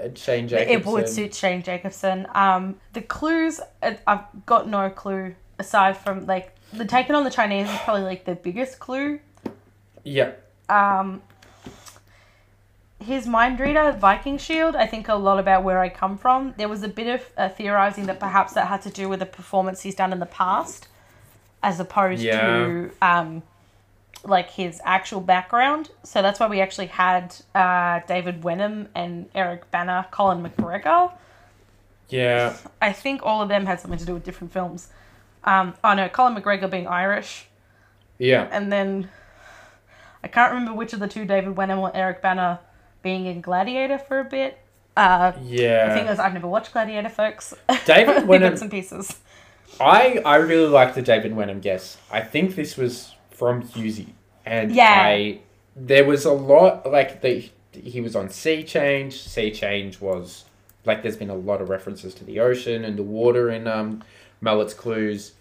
[0.00, 0.78] uh, Shane Jacobson.
[0.80, 2.26] It would suit Shane Jacobson.
[2.34, 7.30] Um, the clues, uh, I've got no clue aside from like the taking on the
[7.30, 9.18] Chinese is probably like the biggest clue.
[10.04, 10.32] Yeah,
[10.68, 11.20] Um,
[13.00, 16.54] his mind reader, Viking Shield, I think a lot about where I come from.
[16.58, 19.26] There was a bit of uh, theorizing that perhaps that had to do with the
[19.26, 20.86] performance he's done in the past,
[21.62, 22.40] as opposed Yeah.
[22.40, 23.42] to um,
[24.24, 25.90] like his actual background.
[26.04, 31.12] So that's why we actually had uh, David Wenham and Eric Bana, Colin McGregor.
[32.10, 32.56] yeah.
[32.82, 34.88] I think all of them had something to do with different films.
[35.44, 37.46] Um, oh no, Colin McGregor being Irish,
[38.18, 38.46] Yeah.
[38.52, 39.08] and then
[40.22, 42.60] I can't remember which of the two, David Wenham or Eric Bana,
[43.02, 44.58] being in Gladiator for a bit.
[44.96, 45.86] Uh, Yeah.
[45.90, 47.54] I think it was, I've never watched Gladiator, folks.
[47.86, 49.18] David Wenham- bits and pieces.
[49.80, 51.96] I I really like the David Wenham guess.
[52.10, 54.08] I think this was from Hughesy,
[54.44, 54.90] and Yeah.
[55.04, 55.40] I
[55.76, 59.14] there was a lot like the he was on Sea Change.
[59.22, 60.44] Sea Change was
[60.84, 64.02] like there's been a lot of references to the ocean and the water in um
[64.40, 65.32] Mullet's Clues.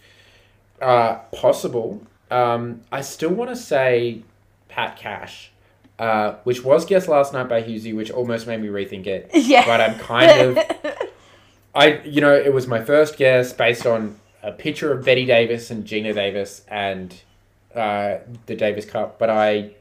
[0.79, 2.01] Uh, possible.
[2.31, 4.21] Um, I still want to say
[4.69, 5.51] Pat Cash,
[5.99, 9.29] uh, which was guessed last night by Hughesy, which almost made me rethink it.
[9.49, 9.65] Yeah.
[9.65, 10.57] But I'm kind of
[11.75, 15.69] I, you know, it was my first guess based on a picture of Bette Davis
[15.69, 17.13] and Geena Davis and
[17.75, 19.71] uh, the Davis Cup, but I,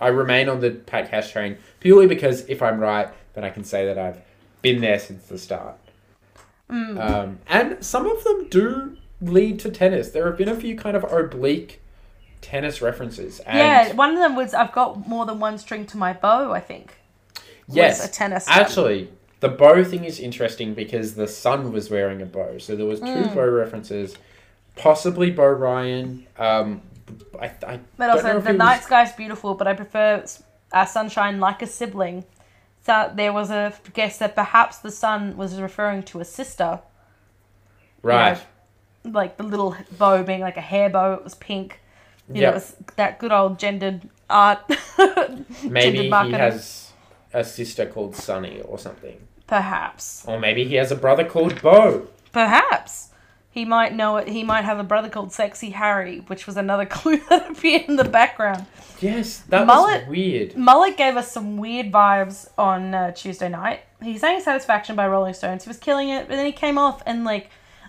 [0.00, 3.64] I remain on the Pat Cash train purely because if I'm right, then I can
[3.64, 4.20] say that I've
[4.62, 5.76] been there since the start.
[6.68, 10.10] Um, and some of them do lead to tennis.
[10.10, 11.80] There have been a few kind of oblique
[12.40, 13.40] tennis references.
[13.40, 16.52] And yeah, one of them was I've got more than one string to my bow.
[16.52, 16.94] I think.
[17.68, 18.58] yes, a tennis one.
[18.58, 22.86] Actually, the bow thing is interesting because the son was wearing a bow, so there
[22.86, 23.34] was two Mm.
[23.34, 24.16] bow references.
[24.76, 26.26] Possibly Bo Ryan.
[26.38, 26.82] Um,
[27.40, 30.24] I, I But also, the he was- night sky's beautiful, but I prefer
[30.72, 32.24] uh, sunshine like a sibling.
[32.84, 36.80] So there was a guess that perhaps the sun was referring to a sister,
[38.02, 38.38] right.
[39.04, 41.14] like the little bow being like a hair bow.
[41.14, 41.80] It was pink.
[42.28, 42.54] You know, Yep.
[42.54, 44.60] was that good old gendered art.
[45.62, 46.92] Maybe gendered he has
[47.32, 50.24] a sister called Sunny or something, Perhaps.
[50.26, 52.08] or maybe he has a brother called Bo.
[52.32, 53.10] Perhaps.
[53.50, 54.28] He might know it.
[54.28, 57.96] He might have a brother called Sexy Harry, which was another clue that appeared in
[57.96, 58.66] the background.
[59.00, 60.56] Yes, that Mullet- was weird.
[60.56, 63.80] Mullet gave us some weird vibes on uh, Tuesday night.
[64.02, 65.64] He sang Satisfaction by Rolling Stones.
[65.64, 67.48] He was killing it, but then he came off and, like,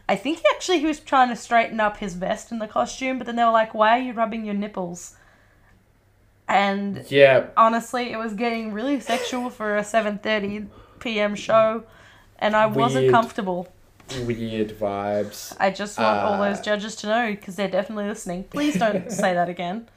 [0.10, 3.18] I think he actually he was trying to straighten up his vest in the costume,
[3.18, 5.16] but then they were like, "Why are you rubbing your nipples?"
[6.48, 10.68] And Yeah, honestly, it was getting really sexual for a 7:30
[11.00, 11.36] p.m.
[11.36, 11.84] show,
[12.40, 13.68] and I wasn't comfortable.
[14.26, 15.54] weird vibes.
[15.60, 18.46] I just want all Uh, those judges to know because they're definitely listening.
[18.46, 19.90] Please don't say that again.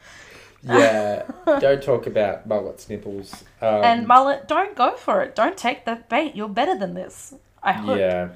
[0.64, 1.23] Yeah,
[1.61, 3.33] don't talk about mullet's nipples.
[3.62, 5.37] Um, and mullet, don't go for it.
[5.37, 6.35] Don't take the bait.
[6.35, 7.33] You're better than this.
[7.62, 7.99] I hope.
[7.99, 8.31] yeah.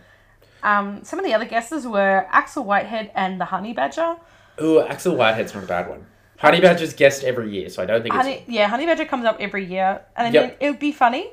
[0.65, 4.17] Um, some of the other guesses were Axel Whitehead and the Honey Badger.
[4.61, 6.07] Ooh, Axel Whitehead's not a bad one.
[6.39, 8.49] Honey Badger's guest every year, so I don't think it's.
[8.49, 10.43] Yeah, Honey Badger comes up every year, and I Yep.
[10.43, 11.31] mean, it would be funny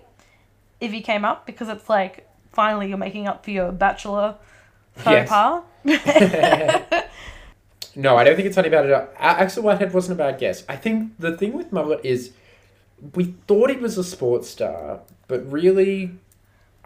[0.80, 4.36] if he came up because it's like finally you're making up for your bachelor
[4.96, 5.30] faux Yes.
[5.30, 5.64] pas.
[7.96, 9.10] No, I don't think it's Honey Badger.
[9.20, 10.64] Axel Whitehead wasn't a bad guess.
[10.70, 12.32] I think the thing with Mullet is
[13.16, 16.12] we thought he was a sports star, but really,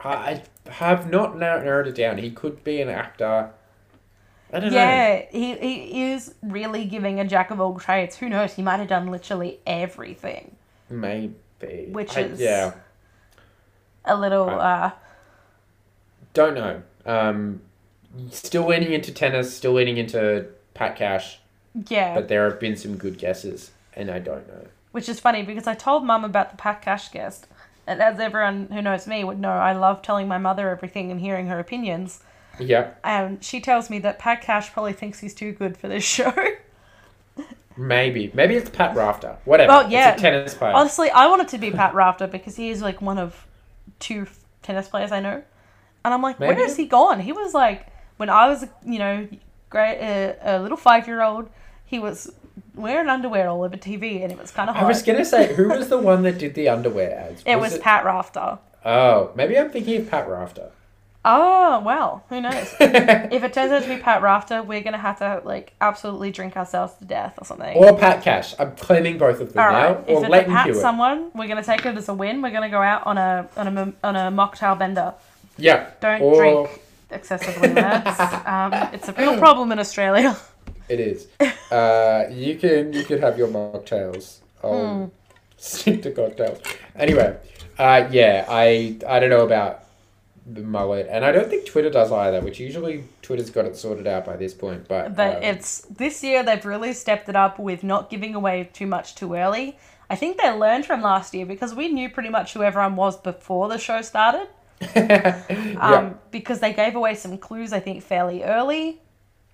[0.03, 2.17] I I have not narrowed it down.
[2.17, 3.51] He could be an actor.
[4.53, 4.77] I don't know.
[4.77, 8.15] Yeah, he, he is really giving a jack of all trades.
[8.17, 8.53] Who knows?
[8.53, 10.55] He might have done literally everything.
[10.89, 11.34] Maybe.
[11.89, 12.73] Which I- is- yeah.
[14.08, 14.91] A little, uh,
[16.34, 16.84] Don't know.
[17.08, 17.62] Um,
[18.29, 19.55] still leaning into tennis.
[19.55, 21.39] Still leaning into Pat Cash.
[21.89, 22.13] yeah.
[22.13, 24.67] But there have been some good guesses, and I don't know.
[24.91, 27.47] Which is funny because I told mum about the Pat Cash guest.
[27.88, 31.19] And as everyone who knows me would know, I love telling my mother everything and
[31.19, 32.21] hearing her opinions.
[32.60, 36.04] Yeah, And she tells me that Pat Cash probably thinks he's too good for this
[36.15, 36.34] show.
[37.78, 38.32] maybe.
[38.34, 39.38] Maybe it's Pat Rafter.
[39.45, 39.71] Whatever.
[39.74, 40.12] Oh, yeah.
[40.13, 40.74] It's a tennis player.
[40.74, 43.45] Honestly, I want it to be Pat Rafter because he is like one of
[44.00, 44.28] two
[44.62, 45.43] tennis players I know.
[46.04, 46.56] And I'm like, Maybe.
[46.56, 47.19] where has he gone?
[47.19, 49.28] He was like, when I was, you know,
[49.69, 51.50] great, uh, a little five year old,
[51.86, 52.32] he was
[52.75, 55.69] wearing underwear all over TV and it was kind of I was gonna say, who
[55.69, 57.43] was the one that did the underwear ads?
[57.45, 58.59] it was Pat Rafter.
[58.83, 60.71] Oh, maybe I'm thinking of Pat Rafter.
[61.27, 62.71] Oh, well, who knows?
[62.79, 66.29] if it turns out to be Pat Rafter, we're going to have to, like, absolutely
[66.29, 67.75] drink ourselves to death or something.
[67.77, 68.53] or Pat Cash.
[68.59, 69.93] I'm claiming both of them All now.
[69.95, 69.97] right.
[70.07, 70.81] Or If it's Lleyton Pat Hewitt.
[70.81, 72.43] someone, we're going to take it as a win.
[72.43, 75.15] We're going to go out on a on a on a mocktail bender.
[75.57, 75.89] Yeah.
[75.99, 78.19] Don't or drink excessively, lads.
[78.45, 80.38] um, it's a real problem in Australia.
[80.88, 81.28] It is.
[81.71, 84.39] Uh, you can you can have your mocktails.
[84.63, 85.12] I'll
[85.58, 86.60] stick to cocktails.
[86.95, 87.38] Anyway,
[87.78, 89.84] uh, yeah, I I don't know about
[90.45, 92.41] the mullet, and I don't think Twitter does either.
[92.41, 96.24] Which usually Twitter's got it sorted out by this point, but But um, it's this
[96.24, 99.78] year they've really stepped it up with not giving away too much too early.
[100.10, 103.17] I think they learned from last year because we knew pretty much who everyone was
[103.17, 104.48] before the show started.
[104.95, 105.41] yeah.
[105.80, 109.02] um, because they gave away some clues, I think, fairly early,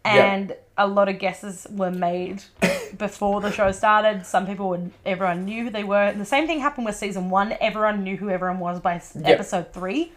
[0.04, 2.44] And a lot of guesses were made
[2.98, 4.26] before the show started.
[4.26, 6.04] Some people would, everyone knew who they were.
[6.04, 7.56] And the same thing happened with season one.
[7.62, 9.30] Everyone knew who everyone was by Yeah.
[9.30, 10.14] episode three,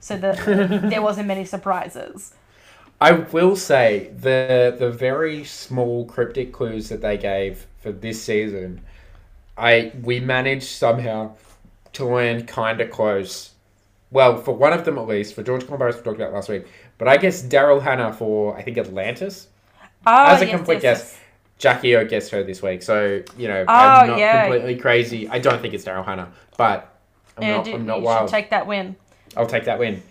[0.00, 0.38] so that
[0.90, 2.34] there wasn't many surprises.
[3.00, 8.82] I will say the the very small cryptic clues that they gave for this season,
[9.56, 11.32] I we managed somehow
[11.94, 13.52] to land kind of close.
[14.10, 16.66] Well, for one of them at least, for George Columbus we talked about last week,
[16.98, 19.48] but I guess Daryl Hannah for I think Atlantis
[20.06, 21.20] Oh, as a yes, complete yes, guess.
[21.58, 24.30] Jackie O guessed her this week, so you know Oh, I'm not yeah.
[24.30, 25.28] completely crazy.
[25.28, 26.94] I don't think it's Daryl Hannah, but
[27.36, 27.64] I'm yeah, not.
[27.64, 28.28] do- I'm not you wild.
[28.28, 28.96] should take that win.
[29.36, 30.02] I'll take that win.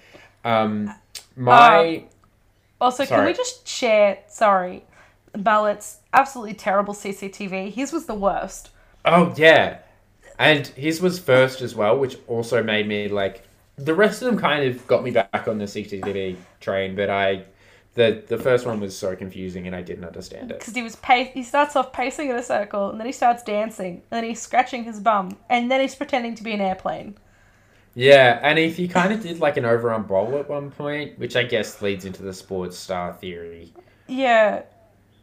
[0.43, 0.96] Um,
[1.36, 2.06] my
[2.80, 4.19] Also, can we just share?
[4.28, 4.84] Sorry,
[5.36, 7.69] Mullet's absolutely terrible CCTV.
[7.69, 8.69] His was the worst.
[9.06, 9.80] Oh yeah,
[10.39, 13.43] and his was first as well, which also made me like.
[13.78, 17.44] The rest of them kind of got me back on the CCTV train, but I,
[17.96, 20.60] the the first one was so confusing and I didn't understand it.
[20.60, 21.30] because he was pace.
[21.34, 24.42] He starts off pacing in a circle, and then he starts dancing, and then he's
[24.42, 27.18] scratching his bum, and then he's pretending to be an airplane.
[27.96, 31.36] Yeah, and if he kind of did like an overarm bowl at one point, which
[31.36, 33.74] I guess leads into the sports star theory.
[34.08, 34.64] Yeah,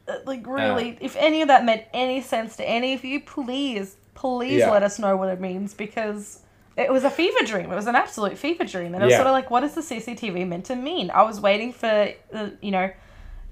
[0.08, 3.96] Uh, like really, if any of that made any sense to any of you, please,
[4.14, 4.70] please Yeah.
[4.70, 6.40] let us know what it means because
[6.80, 7.70] it was a fever dream.
[7.70, 9.18] It was an absolute fever dream, and it was Yeah.
[9.18, 11.10] sort of like, what is the CCTV meant to mean?
[11.10, 12.90] I was waiting for, uh, you know,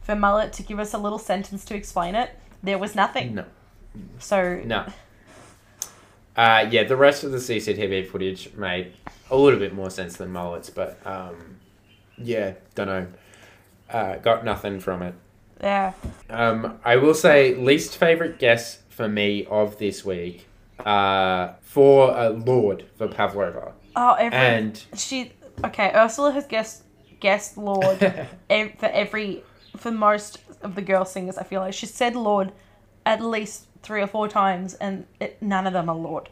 [0.02, 2.30] for Mullet to give us a little sentence to explain it.
[2.62, 3.34] There was nothing.
[3.36, 3.44] No,
[4.18, 4.86] So no.
[6.36, 8.92] Uh, yeah, the rest of the CCTV footage made
[9.30, 11.56] a little bit more sense than Mullet's, but um,
[12.16, 13.06] yeah, don't know.
[13.90, 15.14] Uh, got nothing from it.
[15.60, 15.92] yeah,
[16.30, 20.46] Um, I will say least favorite guess for me of this week,
[20.84, 25.32] uh, for a Lorde for Pavlova, oh, every and she
[25.64, 25.90] okay.
[25.94, 26.84] Urzila has guessed
[27.20, 27.98] guessed Lorde
[28.78, 29.42] for every
[29.76, 31.38] for most of the girl singers.
[31.38, 32.52] I feel like she said Lorde
[33.06, 36.28] at least three or four times, and it, none of them are Lorde.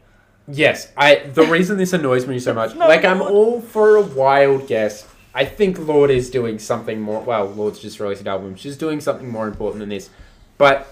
[0.47, 3.31] yes, I the reason this annoys me so much, like I'm Lorde.
[3.31, 5.07] all for a wild guess.
[5.33, 7.21] I think Lorde is doing something more.
[7.21, 8.55] Well, Lorde's just released an album.
[8.55, 10.09] She's doing something more important than this,
[10.57, 10.87] but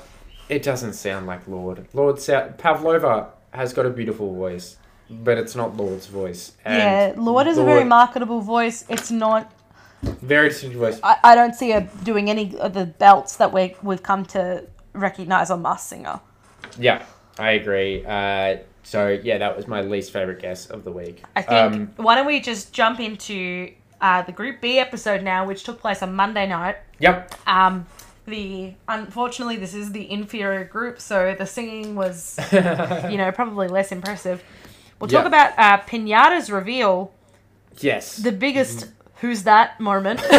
[0.50, 1.88] it doesn't sound like Lorde.
[1.94, 4.78] Lorde sa- Pavlova has got a beautiful voice,
[5.10, 6.54] but it's not Lorde's voice.
[6.64, 8.86] And yeah, Lorde is a very marketable voice.
[8.90, 9.52] It's not.
[10.02, 11.00] very distinct voice.
[11.02, 14.66] I, I don't see her doing any of the belts that we we've come to
[14.94, 16.20] recognize on Masked Singer.
[16.78, 17.04] Yeah,
[17.40, 18.06] I agree.
[18.06, 21.24] Uh, so yeah, that was my least favorite guess of the week.
[21.36, 21.74] I think.
[21.76, 25.80] Um, why don't we just jump into uh, the Group B episode now, which took
[25.80, 26.78] place on Monday night.
[27.00, 27.34] yep.
[27.48, 27.88] Um,
[28.26, 33.92] the unfortunately this is the inferior group, so the singing was you know probably less
[33.92, 34.44] impressive.
[35.00, 35.28] We'll talk Yeah.
[35.28, 37.12] about uh, Pinata's reveal,
[37.80, 38.18] Yes.
[38.18, 38.88] the biggest
[39.22, 40.22] "Who's that?" moment.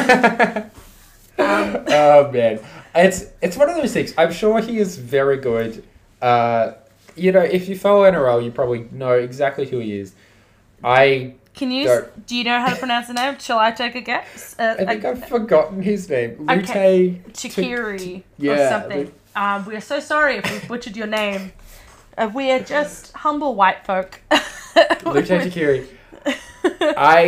[1.38, 2.60] oh man,
[2.94, 4.14] it's it's one of those things.
[4.16, 5.84] I'm sure he is very good.
[6.22, 6.72] Uh,
[7.14, 10.14] you know, if you follow NRL, you probably know exactly who he is.
[10.84, 11.84] I Can you?
[11.86, 12.26] Don't.
[12.26, 13.38] Do you know how to pronounce the name?
[13.38, 14.54] Shall I take a guess?
[14.58, 16.36] Uh, I think a- I've forgotten his name.
[16.46, 17.20] Lute Okay.
[17.32, 19.06] T- Chikiri or yeah, something.
[19.06, 21.52] Lu- Um, we are so sorry if we butchered your name.
[22.16, 24.20] Uh, we are just humble white folk.
[24.30, 25.86] Lote Tuqiri.
[26.96, 27.22] I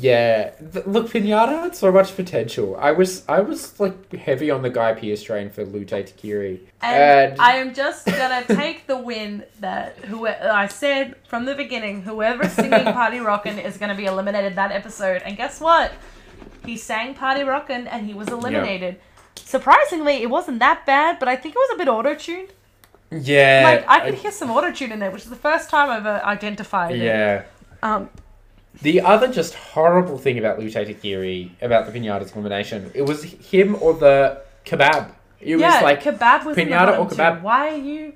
[0.00, 0.52] yeah.
[0.86, 2.76] Look, Pinata had so much potential.
[2.76, 6.60] I was I was like heavy on the Guy Pearce train for Lote Tuqiri.
[6.82, 11.54] And, And- I am just gonna take the win that who I said from the
[11.54, 15.22] beginning, whoever's singing Party Rockin' is gonna be eliminated that episode.
[15.24, 15.92] And guess what?
[16.64, 18.98] He sang Party Rockin' and he was eliminated.
[19.36, 22.48] Surprisingly, it wasn't that bad, but I think it was a bit auto tuned.
[23.10, 23.62] Yeah.
[23.64, 26.06] Like I could hear some auto tune in there, which is the first time I've
[26.06, 27.02] uh, identified it.
[27.84, 28.08] Um,
[28.82, 33.76] The other just horrible thing about Lote Tuqiri, about the Pinata's elimination, it was him
[33.80, 35.10] or the kebab.
[35.40, 37.36] It yeah, was like, kebab was pinata or kebab.
[37.38, 37.44] Too.
[37.44, 38.14] Why are you?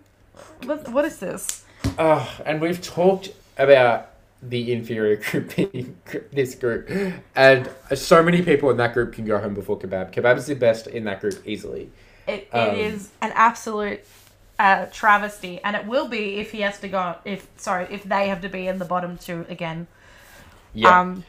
[0.65, 1.65] What, what is this?
[1.99, 4.11] oh, and we've talked about
[4.43, 5.53] the inferior group
[6.07, 6.91] gr- this group,
[7.37, 10.13] and so many people in that group can go home before kebab.
[10.13, 11.91] Kebab is the best in that group easily.
[12.27, 14.01] It, Um, it is an absolute
[14.59, 17.17] uh, travesty, and it will be if he has to go.
[17.25, 19.87] If sorry, if they have to be in the bottom two again.
[20.75, 21.01] Yeah.
[21.01, 21.25] Um,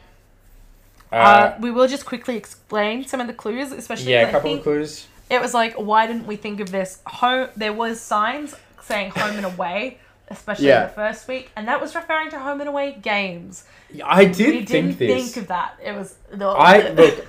[1.12, 4.12] uh, uh, we will just quickly explain some of the clues, especially.
[4.12, 5.06] yeah, a couple of clues.
[5.28, 7.00] It was like, why didn't we think of this?
[7.06, 7.48] Home.
[7.56, 10.82] There was signs saying home and away, especially Yeah.
[10.82, 13.64] in the first week, and that was referring to home and away games.
[13.92, 15.32] Yeah, I did we think didn't this.
[15.32, 15.78] think of that.
[15.84, 16.46] It was the.
[16.46, 17.26] I look.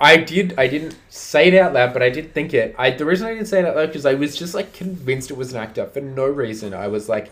[0.00, 0.54] I did.
[0.58, 2.74] I didn't say it out loud, but I did think it.
[2.78, 5.30] I the reason I didn't say it out loud because I was just like convinced
[5.30, 6.74] it was an actor for no reason.
[6.74, 7.30] I was like,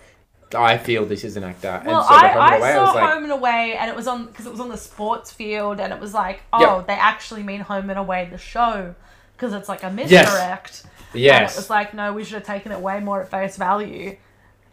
[0.54, 1.82] I feel this is an actor.
[1.84, 3.32] Well, and so the home I, and away, I I saw was like, home and
[3.32, 6.14] away, and it was on because it was on the sports field, and it was
[6.14, 6.86] like, oh, Yep.
[6.86, 8.94] they actually mean home and away the show
[9.36, 10.84] because it's like a misdirect.
[11.14, 11.20] And
[11.52, 14.16] it was like, no, we should have taken it way more at face value.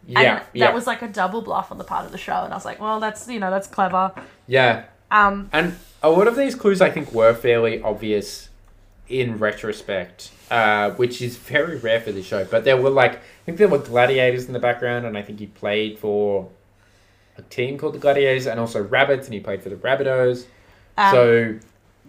[0.06, 2.44] yeah, and yeah, that was like a double bluff on the part of the show,
[2.44, 4.12] and I was like, well, that's you know that's clever.
[4.46, 4.84] yeah.
[5.10, 8.48] Um, And a lot of these clues, I think, were fairly obvious
[9.08, 12.44] in retrospect, uh, which is very rare for the show.
[12.44, 15.38] But there were like, I think there were gladiators in the background, and I think
[15.40, 16.48] he played for
[17.36, 20.44] a team called the Gladiators, and also rabbits, and he played for the Rabbitohs.
[20.96, 21.54] um, so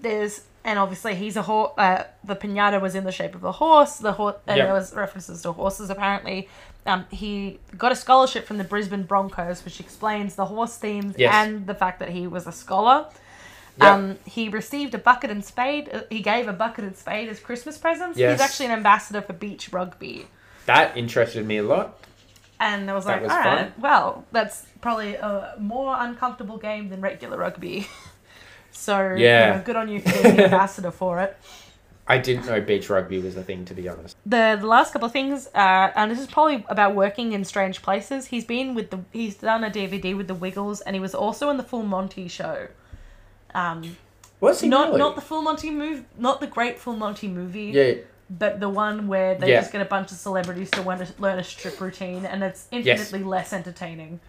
[0.01, 1.71] there's and obviously he's a horse.
[1.77, 3.97] Uh, the pinata was in the shape of a horse.
[3.97, 4.67] The horse and Yep.
[4.67, 6.49] there was references to horses apparently.
[6.85, 11.33] Um, he got a scholarship from the Brisbane Broncos, which explains the horse themes Yes.
[11.33, 13.07] and the fact that he was a scholar.
[13.79, 13.87] Yep.
[13.89, 15.89] Um, he received a bucket and spade.
[15.93, 18.17] uh, He gave a bucket and spade as Christmas presents.
[18.19, 18.33] Yes.
[18.33, 20.27] He's actually an ambassador for beach rugby.
[20.65, 21.97] that interested me a lot.
[22.59, 23.55] And I was That like, was all fun.
[23.57, 27.87] right, well, that's probably a more uncomfortable game than regular rugby.
[28.71, 29.57] so, you Yeah.
[29.57, 31.37] know, good on you for being the ambassador for it.
[32.07, 34.17] I didn't know beach rugby was a thing, to be honest.
[34.25, 37.81] The, the last couple of things, uh, and this is probably about working in strange
[37.81, 38.27] places.
[38.27, 41.49] He's been with the, he's done a DVD with the Wiggles, and he was also
[41.49, 42.67] in the Full Monty show.
[43.53, 43.97] Um,
[44.39, 44.99] Was he not really?
[44.99, 47.65] not the Full Monty movie, not the Great Full Monty movie.
[47.73, 47.93] yeah,
[48.29, 49.59] but the one where they Yeah.
[49.59, 52.67] just get a bunch of celebrities to learn a, learn a strip routine and it's
[52.71, 54.19] infinitely less entertaining.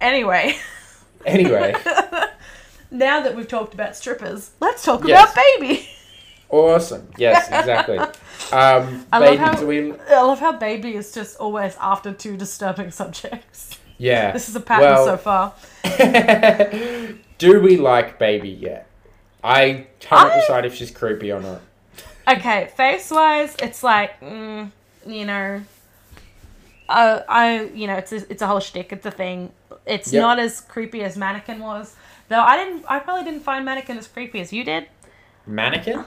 [0.00, 0.56] Anyway,
[1.24, 1.74] Anyway,
[2.90, 5.32] now that we've talked about strippers, let's talk Yes.
[5.32, 5.88] about baby.
[6.50, 7.08] awesome.
[7.16, 7.98] Yes, exactly.
[8.52, 9.92] Um, I baby, love how we?
[9.92, 13.76] I love how baby is just always after two disturbing subjects.
[13.98, 14.30] Yeah.
[14.30, 15.54] This is a pattern Well- so far.
[17.38, 18.86] Do we like baby yet?
[19.44, 21.60] I can't I- decide if she's creepy or not.
[22.28, 24.70] Okay, face wise, it's like mm,
[25.06, 25.62] you know,
[26.88, 28.92] uh, I you know it's a, it's a whole shtick.
[28.92, 29.52] It's a thing.
[29.86, 30.20] It's Yep.
[30.20, 31.94] not as creepy as Mannequin was,
[32.28, 32.40] though.
[32.40, 32.84] I didn't.
[32.88, 34.88] I probably didn't find Mannequin as creepy as you did.
[35.46, 36.04] Mannequin?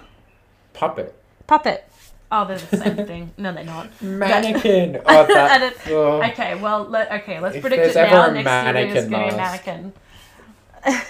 [0.74, 1.16] Puppet.
[1.48, 1.86] Puppet.
[2.32, 3.32] Oh, they're the same thing.
[3.38, 3.90] No, they're not.
[4.02, 5.02] Mannequin.
[5.06, 5.74] Oh, that.
[5.88, 6.22] oh.
[6.22, 8.30] Okay, well, let, okay, let's If predict it now.
[8.30, 9.94] Next year mannequin going to be mannequin.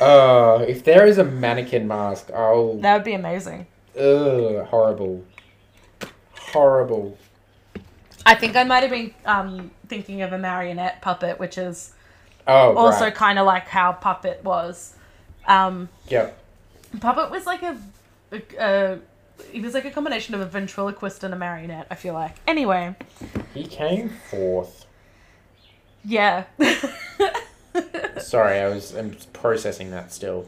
[0.01, 2.75] Oh, if there is a mannequin mask, I'll.
[2.77, 3.67] That would be amazing.
[3.97, 5.23] Ugh, horrible.
[6.33, 7.17] Horrible.
[8.25, 11.93] I think I might have been um, thinking of a marionette puppet, which is
[12.47, 13.15] Oh, also right.
[13.15, 14.95] kind of like how Puppet was.
[15.47, 16.37] Um, Yep.
[16.99, 17.77] Puppet was like a,
[18.31, 18.99] a, a
[19.51, 21.87] he was like a combination of a ventriloquist and a marionette.
[21.91, 22.35] I feel like.
[22.47, 22.95] Anyway,
[23.53, 24.85] He came fourth.
[26.03, 26.45] yeah.
[28.19, 30.45] Sorry, I was I'm processing that still.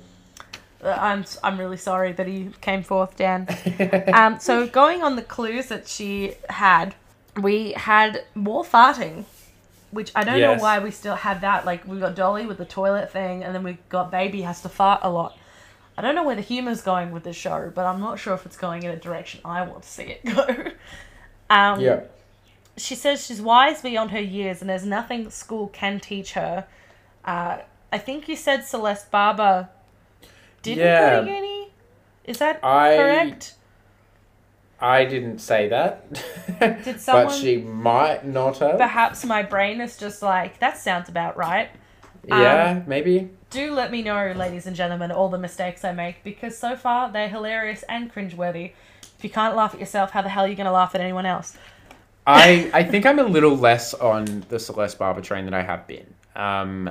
[0.84, 3.48] I'm I'm really sorry that he came forth, Dan.
[4.14, 6.96] Um, so going on the clues that she had,
[7.40, 9.26] we had more farting,
[9.92, 10.58] which I don't Yes.
[10.58, 11.66] know why we still had that.
[11.66, 14.70] Like we got Dolly with the toilet thing, and then we got Baby has to
[14.70, 15.38] fart a lot.
[15.98, 18.46] I don't know where the humor's going with this show, but I'm not sure if
[18.46, 20.46] it's going in a direction I want to see it go.
[21.50, 22.04] Um, yeah.
[22.78, 26.66] she says she's wise beyond her years and there's nothing school can teach her.
[27.26, 27.60] Uh,
[27.92, 29.70] I think you said Celeste Barber
[30.62, 31.20] didn't Yeah.
[31.20, 31.68] go to uni.
[32.26, 33.56] Is that I- correct?
[34.80, 36.12] I didn't say that.
[36.84, 38.78] Did someone- But she might not have.
[38.80, 41.70] Perhaps my brain is just like, that sounds about right.
[42.28, 43.30] yeah, maybe.
[43.52, 47.12] Do let me know, ladies and gentlemen, all the mistakes I make because so far
[47.12, 48.72] they're hilarious and cringeworthy.
[49.18, 51.02] If you can't laugh at yourself, how the hell are you going to laugh at
[51.02, 51.58] anyone else?
[52.26, 55.86] I I think I'm a little less on the Celeste Barber train than I have
[55.88, 56.14] been.
[56.36, 56.90] Um,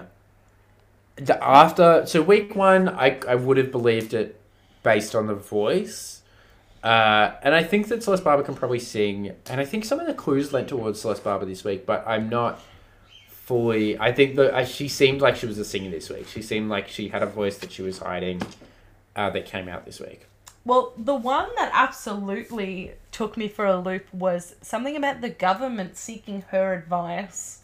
[1.28, 4.40] after so week one, I I would have believed it
[4.82, 6.22] based on the voice,
[6.82, 10.06] uh, and I think that Celeste Barber can probably sing, and I think some of
[10.06, 12.60] the clues lent towards Celeste Barber this week, but I'm not
[13.28, 13.98] fully.
[13.98, 16.28] I think that uh, she seemed like she was a singer this week.
[16.28, 18.40] She seemed like she had a voice that she was hiding,
[19.16, 20.26] uh, that came out this week.
[20.64, 25.96] Well, the one that absolutely took me for a loop was something about the government
[25.96, 27.59] seeking her advice.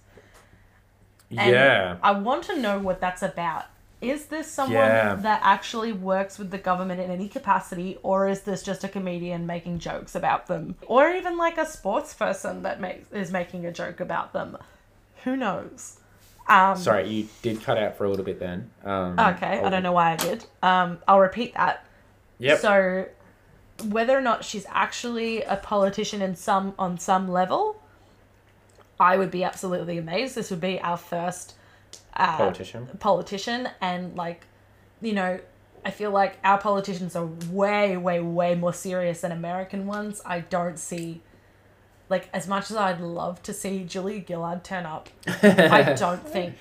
[1.30, 1.96] And yeah.
[2.02, 3.64] I want to know what that's about.
[4.00, 5.14] Is this someone Yeah.
[5.16, 9.46] that actually works with the government in any capacity, or is this just a comedian
[9.46, 10.76] making jokes about them?
[10.86, 14.58] Or even like a sports person that makes is making a joke about them?
[15.24, 15.98] Who knows?
[16.48, 18.70] Um, Sorry, you did cut out for a little bit then.
[18.84, 20.44] Um, Okay, I don't know why I did.
[20.62, 21.84] Um, I'll repeat that.
[22.38, 22.58] Yep.
[22.60, 23.06] So,
[23.88, 27.82] whether or not she's actually a politician in some on some level,
[28.98, 30.34] I would be absolutely amazed.
[30.34, 31.54] This would be our first
[32.14, 32.86] uh, Politician.
[32.98, 34.44] politician, and like,
[35.02, 35.38] you know,
[35.84, 40.22] I feel like our politicians are way, way, way more serious than American ones.
[40.24, 41.20] I don't see.
[42.08, 45.08] Like as much as I'd love to see Julia Gillard turn up,
[45.42, 46.54] I don't think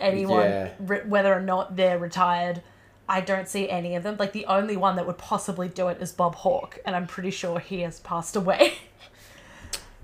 [0.00, 0.70] anyone, Yeah.
[0.80, 2.62] re- whether or not they're retired,
[3.06, 4.16] I don't see any of them.
[4.18, 7.30] Like the only one that would possibly do it is Bob Hawke, and I'm pretty
[7.30, 8.74] sure he has passed away.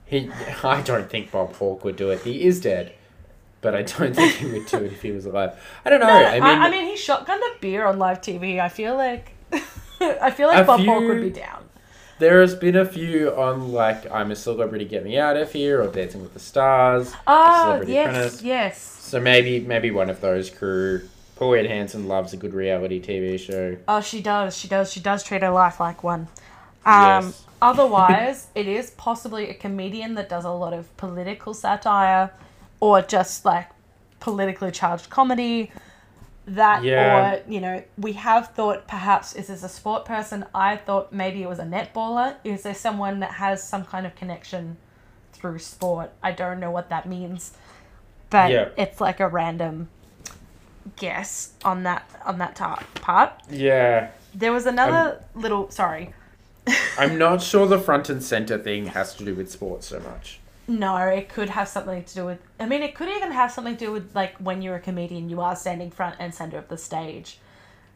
[0.06, 0.30] He,
[0.62, 2.20] I don't think Bob Hawke would do it.
[2.20, 2.92] He is dead,
[3.60, 5.58] but I don't think he would do it if he was alive.
[5.84, 6.06] I don't know.
[6.08, 8.60] I, I mean, I mean, he shotgunned a beer on live TV.
[8.60, 9.32] I feel like,
[10.00, 11.64] I feel like Bob Hawke would be down.
[12.18, 15.86] there's been a few on like "I'm a Celebrity, Get Me Out of Here" or
[15.88, 18.42] "Dancing with the Stars." Oh Celebrity yes, Apprentice.
[18.42, 18.78] yes.
[18.80, 21.08] So maybe maybe one of those crew.
[21.36, 23.76] Pauline Hanson loves a good reality TV show.
[23.88, 24.56] Oh, she does.
[24.56, 24.92] She does.
[24.92, 26.28] She does treat her life like one.
[26.86, 27.44] Um, Yes.
[27.64, 32.30] Otherwise, it is possibly a comedian that does a lot of political satire,
[32.80, 33.68] or just like
[34.20, 35.72] politically charged comedy.
[36.46, 37.36] That, Yeah.
[37.36, 40.44] or you know, we have thought perhaps is this a sport person?
[40.54, 42.34] I thought maybe it was a netballer.
[42.44, 44.76] Is there someone that has some kind of connection
[45.32, 46.10] through sport?
[46.22, 47.52] I don't know what that means,
[48.28, 48.68] but Yeah.
[48.76, 49.88] it's like a random
[50.96, 53.32] guess on that on that tar- part.
[53.48, 56.12] Yeah, There was another um, little sorry.
[56.98, 60.40] I'm not sure the front and center thing has to do with sports so much.
[60.66, 63.76] No, it could have something to do with I mean it could even have something
[63.76, 66.68] to do with like when you're a comedian you are standing front and center of
[66.68, 67.38] the stage.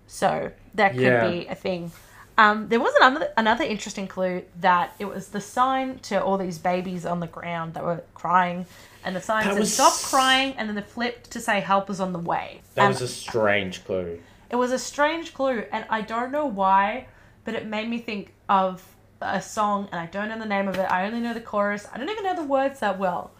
[0.07, 1.29] So that could Yeah.
[1.29, 1.93] be a thing.
[2.37, 6.59] Um, there was another another interesting clue that it was the sign to all these
[6.59, 8.67] babies on the ground that were crying,
[9.05, 11.91] and the sign That said was- "Stop crying," and then the flipped to say "Help
[11.91, 14.21] is on the way." That was a strange clue.
[14.51, 17.07] It was a strange clue, and I don't know why,
[17.49, 18.85] but it made me think of
[19.23, 20.83] a song, and I don't know the name of it.
[20.91, 21.89] I only know the chorus.
[21.91, 23.31] I don't even know the words that well.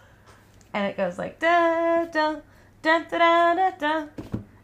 [0.73, 2.37] And it goes like da da
[2.81, 4.05] da da da da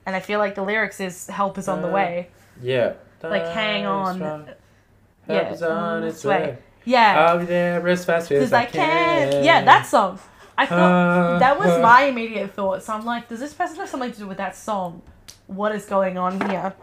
[0.03, 2.29] and I feel like the lyrics is "Help is on the Uh, way."
[2.59, 2.93] Yeah.
[3.21, 4.19] Like hang on.
[4.19, 4.47] Help
[5.29, 6.39] Yeah, is on mm, its way.
[6.39, 6.57] way.
[6.85, 9.31] Yeah, I'll be there as fast as I I can.
[9.31, 9.43] can.
[9.43, 10.17] Yeah, that song.
[10.57, 11.81] I thought Uh, that was uh.
[11.81, 12.81] my immediate thought.
[12.81, 15.03] So I'm like, does this person have something to do with that song?
[15.45, 16.73] What is going on here?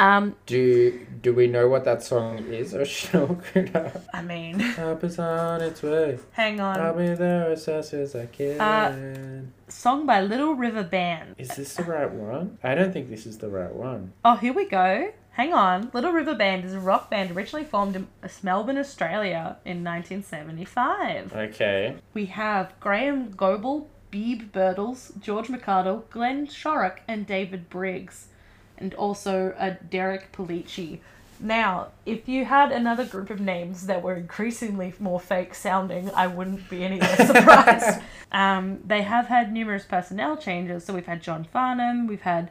[0.00, 4.02] Um, Do do we know what that song is, or should I look it up?
[4.14, 6.18] I mean, Help is on its way.
[6.32, 9.52] hang on, I'll be there as fast as I can.
[9.68, 11.34] Song by Little River Band.
[11.38, 12.58] is this the right one?
[12.64, 14.12] I don't think this is the right one.
[14.24, 15.12] Oh, here we go.
[15.32, 15.90] Hang on.
[15.94, 18.08] Little River Band is a rock band originally formed in
[18.42, 21.32] Melbourne, Australia in 1975.
[21.34, 21.96] Okay.
[22.14, 28.26] We have Graeham Goble, Beeb Birtles, George McArdle, Glenn Shorrock, and David Briggs,
[28.80, 31.00] and also uh, Derek Pellicci.
[31.42, 36.26] Now, if you had another group of names that were increasingly more fake sounding, I
[36.26, 38.02] wouldn't be any less surprised.
[38.32, 42.50] um, they have had numerous personnel changes, so we've had John Farnham, we've had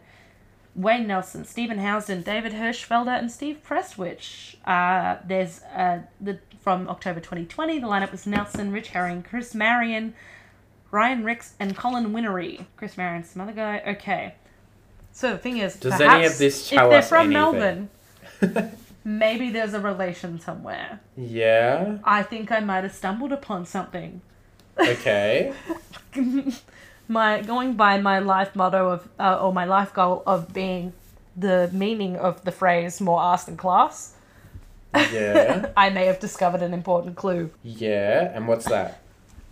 [0.76, 4.56] Wayne Nelson, Stephen Housden, David Hirschfelder, and Steve Prestwich.
[4.66, 7.80] Uh, there's uh, the from October 2020.
[7.80, 10.14] The lineup was Nelson, Rich Herring, Chris Marion,
[10.92, 12.66] Ryan Ricks, and Colin Whinery.
[12.78, 13.82] Chris Marion, some other guy.
[13.88, 14.36] Okay.
[15.20, 17.90] So the thing is, Does perhaps any of this if they're from anything?
[18.40, 18.72] Melbourne,
[19.04, 21.02] maybe there's a relation somewhere.
[21.18, 21.98] Yeah.
[22.06, 24.22] I think I might have stumbled upon something.
[24.80, 25.54] Okay.
[27.10, 30.94] my going by my life motto of uh, or my life goal of being
[31.36, 34.14] the meaning of the phrase more ass than class
[34.96, 35.72] Yeah.
[35.78, 38.32] i may have discovered an important clue Yeah.
[38.34, 39.02] And what's that?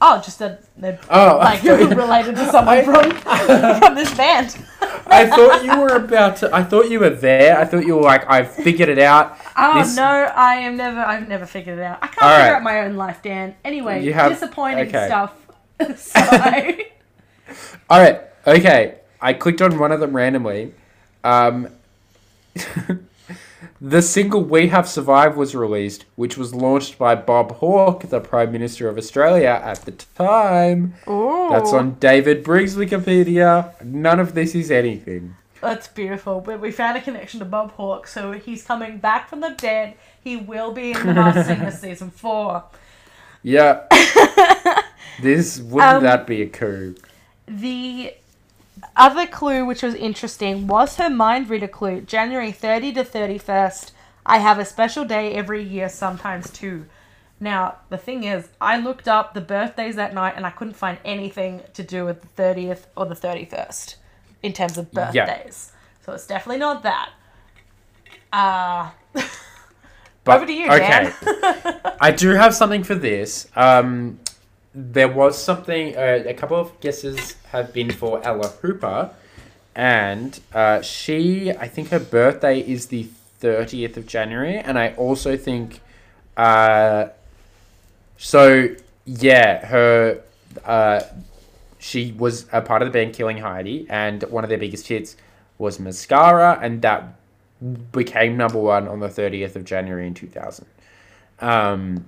[0.01, 3.11] Oh just that they're Oh, like thought- related to someone I- from
[3.79, 4.57] from this band
[5.09, 6.53] I thought you were about to.
[6.53, 7.57] I thought you were there.
[7.57, 9.37] I thought you were like, I figured it out.
[9.57, 12.43] oh This- no i am never i've never figured it out i can't All figure
[12.51, 12.55] right.
[12.57, 15.07] out my own life dan anyway You have- disappointing okay.
[15.07, 15.33] stuff
[15.95, 16.19] so
[17.89, 18.21] All right.
[18.45, 18.95] Okay.
[19.21, 20.73] I clicked on one of them randomly.
[21.23, 21.69] Um,
[23.79, 28.51] the single "We Have Survived" was released, which was launched by Bob Hawke, the Prime
[28.51, 30.95] Minister of Australia at the time.
[31.07, 31.49] Ooh.
[31.51, 33.83] That's on David Briggs Wikipedia.
[33.83, 35.35] None of this is anything.
[35.61, 36.41] That's beautiful.
[36.41, 39.95] But we found a connection to Bob Hawke, so he's coming back from the dead.
[40.23, 42.63] He will be in the Masked Singer season four.
[43.43, 43.83] Yeah.
[45.21, 46.95] this wouldn't Um, that be a coup?
[47.47, 48.13] The
[48.95, 52.01] other clue, which was interesting, was her mind reader clue.
[52.01, 53.91] January 30 to 31st.
[54.25, 56.85] I have a special day every year, sometimes two.
[57.39, 60.97] Now, the thing is, I looked up the birthdays that night and I couldn't find
[61.05, 63.95] anything to do with the 30th or the 31st
[64.43, 65.25] in terms of Yeah.
[65.25, 65.71] birthdays.
[66.05, 67.09] So it's definitely not that.
[68.33, 68.89] Uh,
[70.23, 71.13] But, over to you, Dan.
[72.01, 73.47] I do have something for this.
[73.55, 74.19] Um,
[74.79, 75.97] there was something.
[75.97, 79.09] Uh, a couple of guesses have been for Ella Hooper,
[79.75, 81.51] and uh, she.
[81.51, 83.09] I think her birthday is the
[83.39, 85.81] thirtieth of January, and I also think.
[86.37, 87.07] Uh,
[88.17, 88.69] so
[89.05, 90.21] yeah, her.
[90.63, 91.01] Uh,
[91.79, 95.15] she was a part of the band Killing Heidi, and one of their biggest hits
[95.57, 97.15] was Mascara, and that
[97.91, 100.65] became number one on the 30th of January in 2000.
[101.39, 102.05] Um,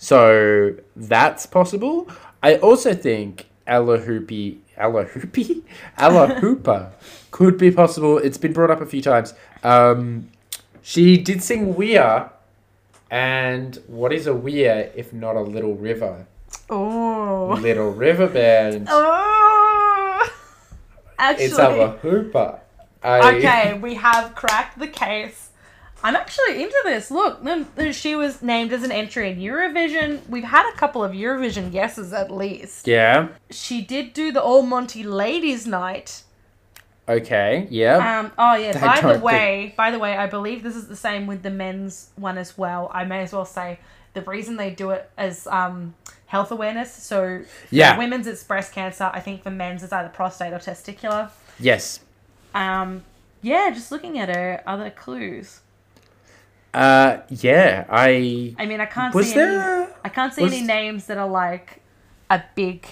[0.00, 2.08] so that's possible.
[2.42, 5.62] I also think Ella Hoopy, Ella Hoopy,
[5.98, 6.90] Ella Hooper
[7.30, 8.16] could be possible.
[8.16, 9.34] It's been brought up a few times.
[9.62, 10.30] Um,
[10.80, 12.30] she did sing Weir,
[13.10, 16.26] and what is a Weir if not a little river?
[16.70, 17.58] Oh.
[17.60, 18.86] Little River Band.
[18.90, 20.32] Oh.
[21.18, 21.44] Actually.
[21.44, 22.60] It's Ella Hooper.
[23.02, 25.49] I, Okay, we have cracked the case.
[26.02, 27.10] I'm actually into this.
[27.10, 27.40] Look,
[27.92, 30.26] she was named as an entry in Eurovision.
[30.28, 32.86] We've had a couple of Eurovision guesses at least.
[32.88, 33.28] Yeah.
[33.50, 36.22] She did do the All Monty Ladies Night.
[37.08, 37.66] Okay.
[37.70, 38.20] Yeah.
[38.20, 38.72] Um, oh yeah.
[38.76, 41.42] I By the think- way, by the way, I believe this is the same with
[41.42, 42.90] the men's one as well.
[42.94, 43.78] I may as well say
[44.14, 45.94] the reason they do it as um,
[46.26, 46.92] health awareness.
[46.94, 47.98] So for Yeah.
[47.98, 49.10] women's it's breast cancer.
[49.12, 51.30] I think for men's it's either prostate or testicular.
[51.58, 52.00] yes.
[52.54, 53.04] Um,
[53.42, 55.60] yeah, just looking at her other clues.
[56.72, 57.18] Uh.
[57.28, 57.84] Yeah.
[57.90, 58.54] I.
[58.58, 59.82] I mean, I can't Was see there?
[59.82, 59.92] any.
[60.04, 61.80] I can't see was- any names that are like
[62.30, 62.86] a big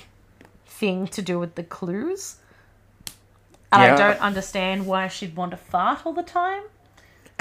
[0.66, 2.36] thing to do with the clues.
[3.70, 3.94] And Yeah.
[3.94, 6.62] I don't understand why she'd want to fart all the time.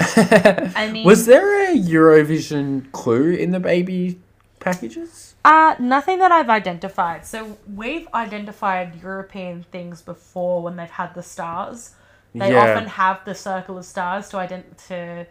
[0.76, 4.20] I mean, was there a Eurovision clue in the baby
[4.60, 5.34] packages?
[5.44, 7.24] Uh, nothing that I've identified.
[7.26, 11.94] So we've identified European things before when they've had the stars.
[12.34, 12.70] They Yeah.
[12.74, 15.26] often have the circle of stars to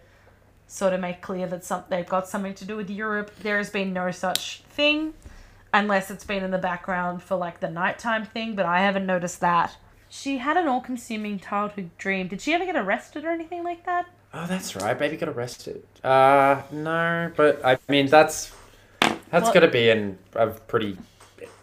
[0.68, 3.32] to sort of make clear that some they've got something to do with Europe.
[3.42, 5.14] There has been no such thing,
[5.74, 8.56] unless it's been in the background for like the nighttime thing.
[8.56, 9.78] But I haven't noticed that.
[10.10, 12.30] She had an all-consuming childhood dream.
[12.30, 14.06] Did she ever get arrested or anything like that?
[14.34, 14.98] Oh, that's right.
[14.98, 15.84] Baby got arrested.
[16.04, 18.52] Uh, no, but I mean that's
[19.02, 20.98] that's Well- gonna be in a pretty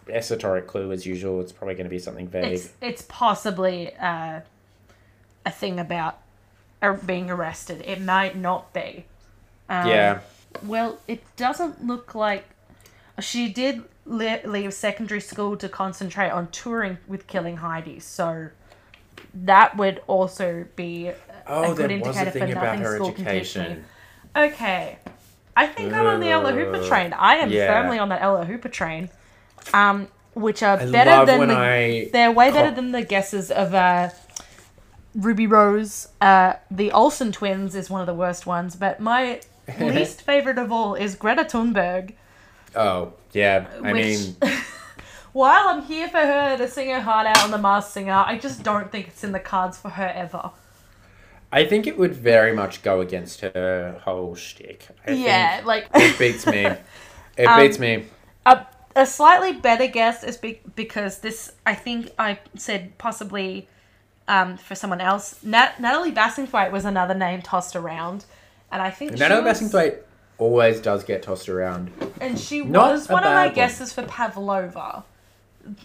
[0.07, 1.41] esoteric clue as usual.
[1.41, 2.53] It's probably gonna be something vague.
[2.53, 4.41] It's it's possibly uh,
[5.45, 6.19] a thing about
[6.81, 7.81] are being arrested.
[7.85, 9.05] It might not be.
[9.69, 10.19] Um, yeah.
[10.63, 12.45] Well, it doesn't look like
[13.19, 17.99] she did le- leave secondary school to concentrate on touring with Killing Heidi.
[17.99, 18.49] So
[19.33, 21.11] that would also be
[21.47, 23.85] Oh, a good there was a indicator for nothing her school can education.
[24.35, 24.97] Okay.
[25.57, 27.13] I think I'm on the Ella Hooper Uh, train.
[27.13, 27.67] I am yeah.
[27.81, 29.09] firmly on that Ella Hooper train.
[29.73, 33.73] Um, which are I better than the I they're way better than the guesses of
[33.73, 34.09] uh,
[35.15, 36.09] Ruby Rose.
[36.21, 39.41] Uh, the Olsen twins is one of the worst ones, but my
[39.79, 42.13] least favorite of all is Greta Thunberg.
[42.75, 43.67] Oh, yeah.
[43.81, 44.35] I which, mean,
[45.33, 48.37] while I'm here for her to sing her heart out on the Masked Singer, I
[48.37, 50.51] just don't think it's in the cards for her ever.
[51.51, 54.87] I think it would very much go against her whole shtick.
[55.07, 56.67] I yeah, like it beats me.
[57.37, 58.05] It Um, beats me.
[58.45, 63.67] a, a slightly better guess is be- because this I think I said possibly
[64.27, 65.41] um, for someone else.
[65.43, 68.25] Nat- Natalie Bassingthwaighte was another name tossed around,
[68.71, 69.97] and I think Natalie she was, Bassingthwaighte
[70.37, 71.91] always does get tossed around.
[72.19, 73.55] and she Not was one of my one.
[73.55, 75.03] guesses for Pavlova.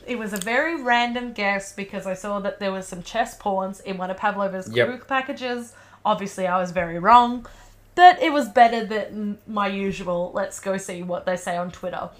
[0.06, 3.80] It was a very random guess because I saw that there was some chess pawns
[3.80, 5.06] in one of Pavlova's Yep.
[5.08, 5.74] Packages.
[6.04, 7.46] Obviously, I was very wrong,
[7.94, 10.32] but it was better than my usual.
[10.34, 12.10] Let's go see what they say on Twitter.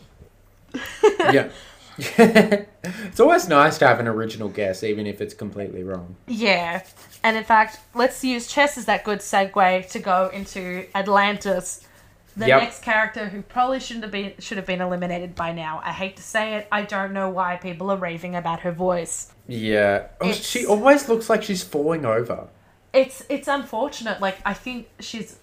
[1.32, 1.48] yeah.
[2.18, 6.16] it's always nice to have an original guess, even if it's completely wrong.
[6.26, 6.82] Yeah,
[7.22, 11.86] and in fact, let's use chess as that good segue to go into Atlantis,
[12.36, 12.62] the Yep.
[12.62, 15.80] next character who probably shouldn't have been should have been eliminated by now.
[15.84, 19.32] I hate to say it, I don't know why people are raving about her voice.
[19.46, 20.06] Yeah.
[20.20, 22.46] Oh, It's- she always looks like she's falling over.
[22.92, 24.20] It's it's unfortunate.
[24.20, 25.36] Like I think she's,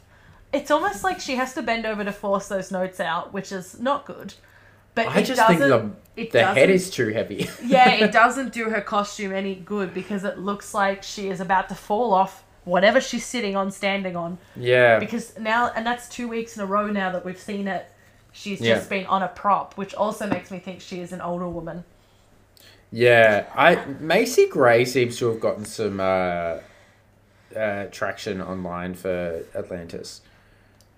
[0.54, 3.80] it's almost like she has to bend over to force those notes out, which is
[3.80, 4.34] not good.
[4.98, 5.92] But I just think the,
[6.32, 7.48] the head is too heavy.
[7.64, 11.70] yeah, it doesn't do her costume any good because it looks like she is about
[11.70, 14.38] to fall off whatever she's sitting on, standing on.
[14.56, 14.98] yeah.
[15.00, 17.86] Because now, and that's two weeks in a row now that we've seen it.
[18.34, 18.76] She's Yeah.
[18.76, 21.84] just been on a prop, which also makes me think she is an older woman.
[22.92, 26.60] Yeah, I Macy Gray seems to have gotten some uh,
[27.56, 30.22] uh, traction online for Atlantis,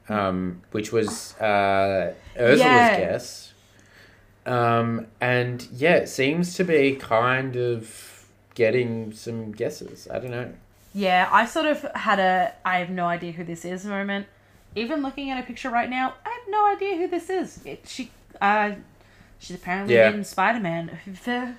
[0.08, 2.98] um, which was uh, Urzila's Yeah.
[3.00, 3.49] guess,
[4.46, 10.08] um, and yeah, it seems to be kind of getting some guesses.
[10.12, 10.54] I don't know.
[10.94, 14.28] Yeah, I sort of had a I have no idea who this is moment.
[14.76, 17.60] Even looking at a picture right now, I have no idea who this is.
[17.66, 18.74] It, she, uh,
[19.40, 20.12] she's apparently Yeah.
[20.12, 21.00] in Spider Man.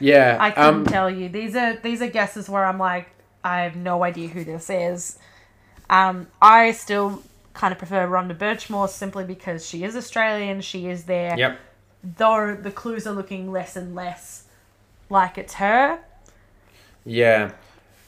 [0.00, 1.28] Yeah, I couldn't um, tell you.
[1.28, 3.10] These are these are guesses where I'm like,
[3.44, 5.18] I have no idea who this is.
[5.90, 7.22] Um, I still
[7.54, 10.60] kind of prefer Rhonda Burchmore simply because she is Australian.
[10.60, 11.36] She is there.
[11.36, 11.58] Yep.
[12.16, 14.44] Though the clues are looking less and less
[15.08, 16.00] like it's her.
[17.04, 17.52] Yeah.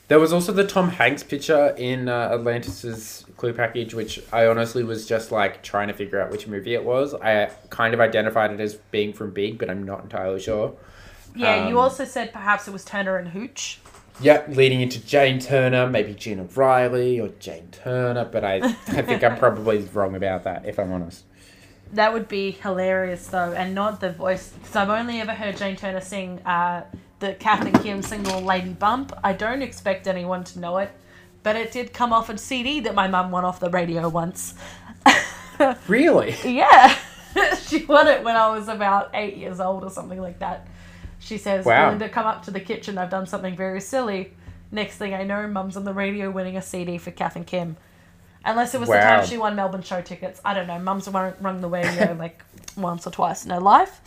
[0.09, 4.85] There was also the Tom Hanks picture in uh, Atlantis's clue package, which I honestly
[4.85, 7.15] was just like trying to figure out which movie it was.
[7.15, 10.75] I kind of identified it as being from Big, but I'm not entirely sure.
[11.35, 13.79] Yeah, you Um, also said perhaps it was Turner and Hooch.
[14.23, 18.57] Yeah, leading into Jane Turner, maybe Gina Riley or Jane Turner, but I,
[18.89, 21.25] I think I'm probably wrong about that, if I'm honest.
[21.93, 24.53] That would be hilarious though, and not the voice.
[24.59, 26.85] Because I've only ever heard Jane Turner sing uh,
[27.19, 30.91] the Kath and Kim single "Lady Bump." I don't expect anyone to know it,
[31.43, 34.55] but it did come off a CD that my mum won off the radio once.
[35.87, 36.35] Really?
[36.45, 36.97] Yeah,
[37.61, 40.67] she won it when I was about eight years old or something like that.
[41.23, 41.89] She says, Wow.
[41.91, 42.99] "Linda, come up to the kitchen.
[42.99, 44.33] I've done something very silly."
[44.71, 47.77] Next thing I know, Mum's on the radio winning a CD for Kath and Kim.
[48.45, 50.41] Unless it was the time she won Melbourne show tickets.
[50.45, 50.79] I don't know.
[50.79, 52.43] Mum's rung, rung the radio like
[52.77, 54.01] once or twice in her life.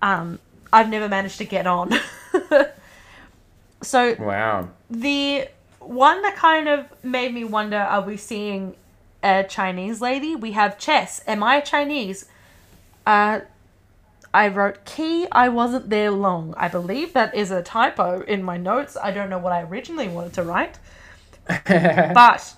[0.00, 0.38] Um,
[0.72, 1.90] I've never managed to get on.
[3.82, 4.68] so Wow.
[4.90, 5.48] the
[5.80, 8.76] one that kind of made me wonder are we seeing
[9.22, 10.36] a Chinese lady?
[10.36, 11.20] We have chess.
[11.26, 12.26] Am I Chinese?
[13.06, 13.40] Uh,
[14.32, 15.26] I wrote key.
[15.32, 16.54] I wasn't there long.
[16.56, 18.96] I believe that is a typo in my notes.
[19.02, 20.78] I don't know what I originally wanted to write.
[21.66, 22.54] but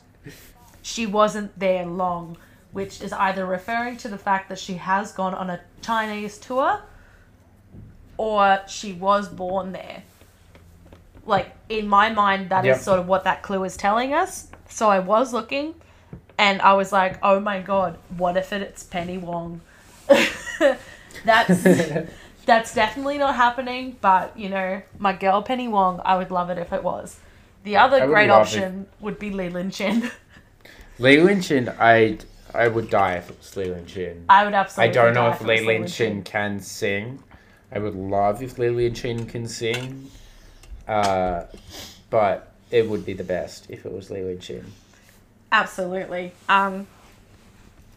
[0.83, 2.37] she wasn't there long,
[2.73, 6.81] which is either referring to the fact that she has gone on a Chinese tour
[8.17, 10.03] or she was born there.
[11.25, 12.81] Like, in my mind, that is Yep.
[12.81, 14.49] sort of what that clue is telling us.
[14.69, 15.75] So I was looking
[16.37, 19.61] and I was like, oh my god, what if it's Penny Wong?
[21.25, 21.63] that's
[22.47, 26.59] that's definitely not happening, but you know, my girl Penny Wong, I would love it
[26.59, 27.19] if it was.
[27.65, 30.11] The other great option would be Lee Lin Chin.
[30.99, 32.19] Lee Lin Chin, I
[32.55, 34.25] I would die if it was Lee Lin Chin.
[34.29, 34.91] I would absolutely.
[34.91, 37.23] I don't know if it Lee Lin Chin can sing.
[37.73, 40.11] I would love if Lee Lin Chin can sing.
[40.89, 41.45] Uh,
[42.11, 44.73] but it would be the best if it was Li Wei Chin.
[45.53, 46.33] Absolutely.
[46.49, 46.87] Um,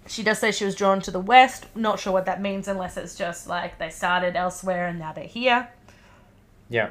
[0.08, 1.66] she does say she was drawn to the West.
[1.76, 5.24] Not sure what that means unless it's just like they started elsewhere and now they're
[5.26, 5.70] here.
[6.70, 6.90] Yeah.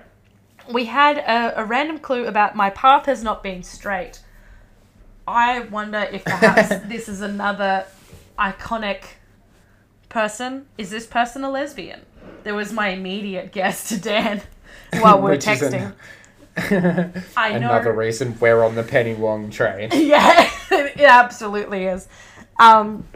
[0.71, 4.21] We had a, a random clue about my path has not been straight.
[5.27, 7.87] I wonder if perhaps this is another
[8.39, 9.03] iconic
[10.09, 10.67] person.
[10.79, 12.03] Is this person a lesbian?
[12.45, 14.43] There was my immediate guess to Dan
[15.01, 15.95] while we're texting.
[16.57, 17.69] an- I know.
[17.71, 19.89] Another reason we're on the Penny Wong train.
[19.93, 22.09] yeah, it absolutely is.
[22.63, 23.09] Um,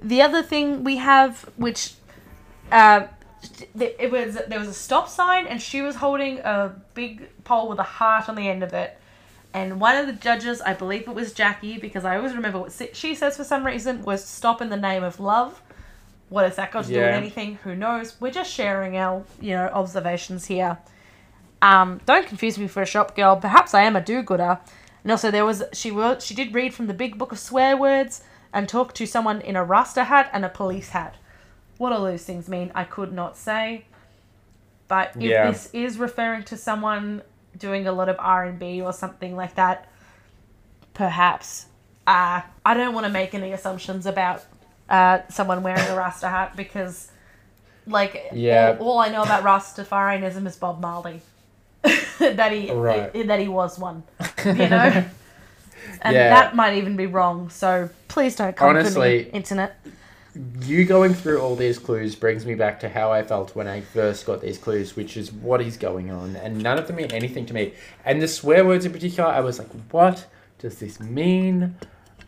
[0.00, 1.94] the other thing we have, which
[2.70, 3.06] uh,
[3.78, 7.80] it was there was a stop sign, and she was holding a big pole with
[7.80, 8.98] a heart on the end of it.
[9.54, 12.72] And one of the judges, I believe it was Jackie, because I always remember what
[12.94, 15.60] she says for some reason, was "stop in the name of love."
[16.28, 17.56] What has that got to do with anything?
[17.64, 18.18] Who knows?
[18.18, 20.78] We're just sharing our, you know, observations here.
[21.60, 23.36] Um, don't confuse me for a shop girl.
[23.36, 24.58] Perhaps I am a do-gooder.
[25.02, 27.76] And also, there was she was she did read from the big book of swear
[27.76, 31.14] words and talk to someone in a Rasta hat and a police hat.
[31.78, 33.86] What all those things mean, I could not say.
[34.88, 35.50] But if Yeah.
[35.50, 37.22] this is referring to someone
[37.58, 39.86] doing a lot of R and B or something like that,
[40.94, 41.66] perhaps.
[42.06, 44.44] Uh, I don't want to make any assumptions about
[44.88, 47.10] uh, someone wearing a Rasta hat because,
[47.86, 48.76] like, Yeah.
[48.80, 51.22] all, all I know about Rastafarianism is Bob Marley.
[52.18, 53.26] that he Right.
[53.26, 54.04] that he was one,
[54.44, 55.04] you know,
[56.02, 56.28] and Yeah.
[56.30, 57.48] that might even be wrong.
[57.50, 59.76] So please don't come Honestly- me, internet.
[60.62, 63.82] You going through all these clues brings me back to how I felt when I
[63.82, 67.12] first got these clues, which is what is going on, and none of them mean
[67.12, 67.74] anything to me.
[68.06, 70.26] And the swear words in particular, I was like, what
[70.58, 71.76] does this mean?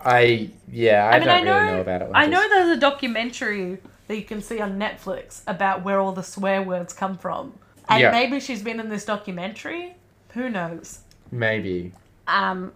[0.04, 2.10] I yeah, I, I mean, don't I know, really know about it.
[2.12, 6.22] I know there's a documentary that you can see on Netflix about where all the
[6.22, 7.54] swear words come from,
[7.88, 8.10] and Yeah.
[8.10, 9.94] maybe she's been in this documentary.
[10.34, 10.98] Who knows?
[11.30, 11.92] maybe.
[12.28, 12.72] Um,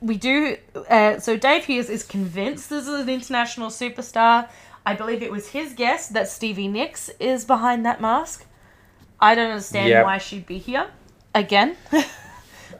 [0.00, 0.56] we do.
[0.88, 4.48] Uh, so Dave Hughes is convinced this is an international superstar.
[4.84, 8.44] I believe it was his guess that Stevie Nicks is behind that mask.
[9.20, 10.04] I don't understand Yep.
[10.04, 10.88] why she'd be here
[11.34, 11.76] again.
[11.90, 12.06] this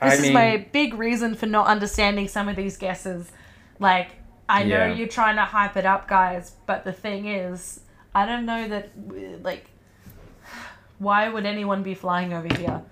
[0.00, 3.30] I is mean- my big reason for not understanding some of these guesses.
[3.78, 4.10] Like,
[4.48, 7.80] I know you're trying to hype it up, guys, but the thing is,
[8.14, 8.90] I don't know that,
[9.42, 9.66] like,
[10.98, 12.82] why would anyone be flying over here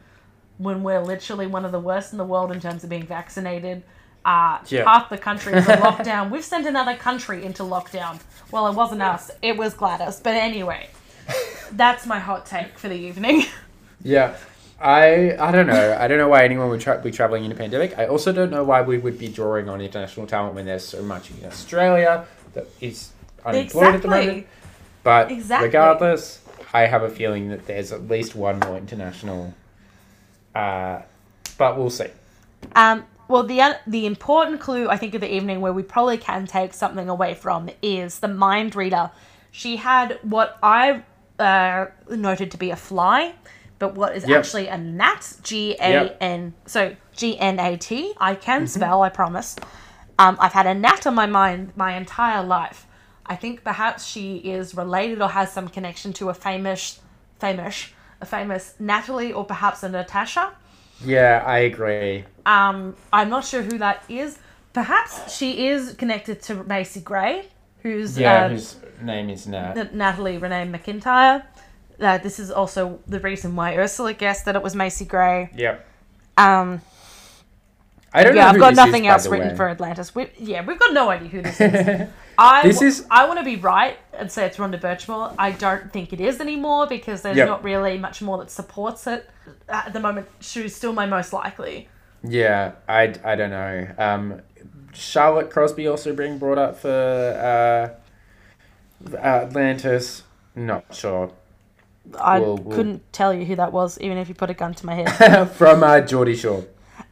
[0.59, 3.83] when we're literally one of the worst in the world in terms of being vaccinated?
[4.25, 4.85] Uh, Yeah.
[4.85, 6.31] Half the country is in lockdown.
[6.31, 8.21] We've sent another country into lockdown.
[8.51, 10.21] Well, it wasn't us, it was Gladys.
[10.21, 10.89] But anyway,
[11.73, 13.45] that's my hot take for the evening.
[14.07, 14.37] Yeah.
[14.79, 15.97] I I don't know.
[15.99, 17.97] I don't know why anyone would tra- be traveling in a pandemic.
[17.99, 21.03] I also don't know why we would be drawing on international talent when there's so
[21.03, 23.13] much in Australia that is
[23.47, 24.47] unemployed at the moment.
[25.05, 25.69] But Exactly.
[25.69, 26.41] regardless,
[26.75, 29.55] I have a feeling that there's at least one more international.
[30.55, 31.01] Uh,
[31.57, 32.09] but we'll see.
[32.77, 36.47] Um, well, the the important clue I think of the evening where we probably can
[36.47, 39.11] take something away from is the mind reader.
[39.51, 41.03] She had what I
[41.39, 43.35] uh, noted to be a fly,
[43.79, 44.39] but what is Yep.
[44.39, 45.35] actually a gnat.
[45.43, 46.55] G A N.
[46.67, 48.13] So G N A T.
[48.19, 49.03] I can spell.
[49.03, 49.57] I promise.
[50.19, 52.87] Um, I've had a gnat on my mind my entire life.
[53.27, 57.01] I think perhaps she is related or has some connection to a famous,
[57.39, 57.89] famous,
[58.21, 60.53] a famous Natalie or perhaps a Natasha.
[61.05, 62.25] Yeah, I agree.
[62.47, 64.39] Um, I'm not sure who that is.
[64.73, 67.49] Perhaps she is connected to Macy Gray,
[67.83, 69.95] who's Yeah, uh, whose name is Nat.
[69.95, 71.45] Natalie Renee McIntyre.
[72.01, 75.51] Uh, this is also the reason why Urzila guessed that it was Macy Gray.
[75.55, 75.87] Yep.
[76.37, 76.81] Um,
[78.13, 78.43] I don't know.
[78.43, 79.57] yeah, I've got nothing is, else written way.
[79.57, 80.15] for Atlantis.
[80.15, 82.09] We, yeah, we've got no idea who this is.
[82.39, 85.35] I This w- is- I want to be right and say it's Rhonda Burchmore.
[85.39, 87.47] I don't think it is anymore because there's Yep.
[87.49, 89.29] not really much more that supports it.
[89.69, 91.89] At the moment, she's still my most likely.
[92.23, 93.89] Yeah, I, I don't know.
[93.99, 94.41] Um,
[94.93, 97.97] Charlotte Crosby also being brought up for
[99.11, 100.23] uh, Atlantis.
[100.55, 101.31] Not sure.
[102.19, 104.75] I We'll- we'll- couldn't tell you who that was, even if you put a gun
[104.75, 105.51] to my head.
[105.53, 106.65] From uh, Geordie Shore.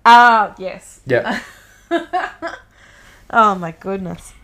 [0.05, 1.01] Ah, yes.
[1.07, 1.41] Yeah.
[3.35, 4.35] Oh my goodness.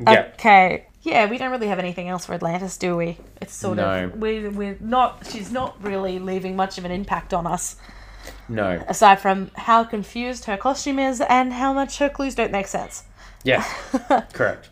[0.00, 0.28] Yeah.
[0.34, 0.86] Okay.
[1.02, 3.16] Yeah, we don't really have anything else for Atlantis, do we?
[3.40, 4.04] It's sort No.
[4.04, 5.26] of we we're not.
[5.30, 7.76] She's not really leaving much of an impact on us,
[8.48, 8.82] No.
[8.88, 13.04] aside from how confused her costume is and how much her clues don't make sense.
[13.44, 13.62] Yeah.
[14.32, 14.68] Correct.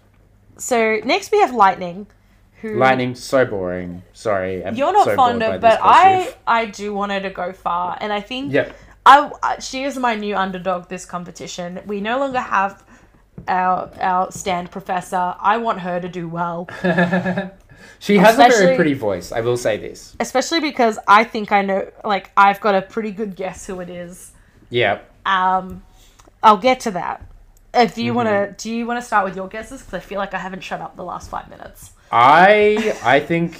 [0.59, 2.07] So next we have Lightning,
[2.61, 4.03] who Lightning, so boring.
[4.13, 4.65] Sorry.
[4.65, 6.35] I'm you're not so fond bored of, by this but I.
[6.47, 8.77] I do want her to go far, and I think Yep.
[9.07, 11.81] I, I she is my new underdog this competition.
[11.87, 12.85] We no longer have
[13.49, 15.35] our our stand professor.
[15.41, 16.69] I want her to do well,
[17.99, 19.33] She has a very pretty voice.
[19.33, 20.17] I will say this.
[20.21, 21.91] especially because I think I know.
[22.05, 24.33] Like I've got a pretty good guess who it is.
[24.71, 25.01] Yeah.
[25.25, 25.83] Um,
[26.43, 27.25] I'll get to that.
[27.75, 28.55] If you want Mm-hmm.
[28.55, 29.81] to, do you want to start with your guesses?
[29.81, 31.93] Because I feel like I haven't shut up the last five minutes.
[32.13, 33.59] I I think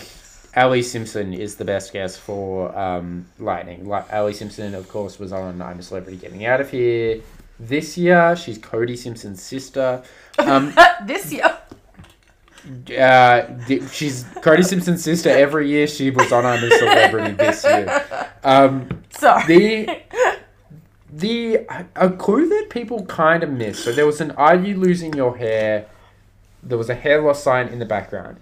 [0.55, 3.87] Alli Simpson is the best guess for um, Lightning.
[3.89, 7.21] Like Alli Simpson, of course, was on I'm a Celebrity Getting Out of Here
[7.59, 8.37] this year.
[8.37, 10.03] She's Cody Simpson's sister.
[10.39, 10.75] Um,
[11.07, 11.59] this year.
[12.99, 13.47] uh,
[13.91, 15.31] she's Cody Simpson's sister.
[15.31, 18.05] Every year she was on I'm a Celebrity this year.
[18.45, 19.47] Um, Sorry.
[19.47, 20.01] the
[21.13, 23.85] the a clue that people kind of missed.
[23.85, 25.87] So there was an "Are you losing your hair?"
[26.63, 28.39] There was a hair loss sign in the background.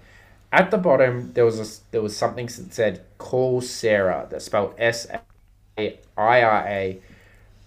[0.51, 4.73] At the bottom, there was a, there was something that said "Call Sarah." That spelled
[4.77, 5.07] S
[5.77, 6.99] A I R A.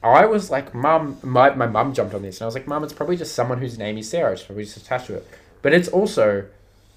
[0.02, 2.84] I was like, "Mum," my my mum jumped on this, and I was like, "Mum,
[2.84, 4.32] it's probably just someone whose name is Sarah.
[4.32, 5.26] It's probably just attached to it."
[5.62, 6.46] But it's also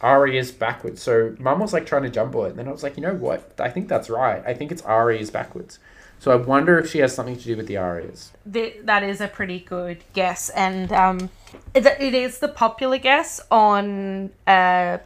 [0.01, 1.01] Ari is backwards.
[1.01, 3.13] So mum was like trying to jumble it, and then I was like, you know
[3.13, 3.53] what?
[3.59, 4.43] I think that's right.
[4.45, 5.79] I think it's Ari is backwards.
[6.19, 8.31] So I wonder if she has something to do with the Arias.
[8.51, 11.29] Th- that is a pretty good guess, and um,
[11.73, 14.99] it, it is the popular guess on uh,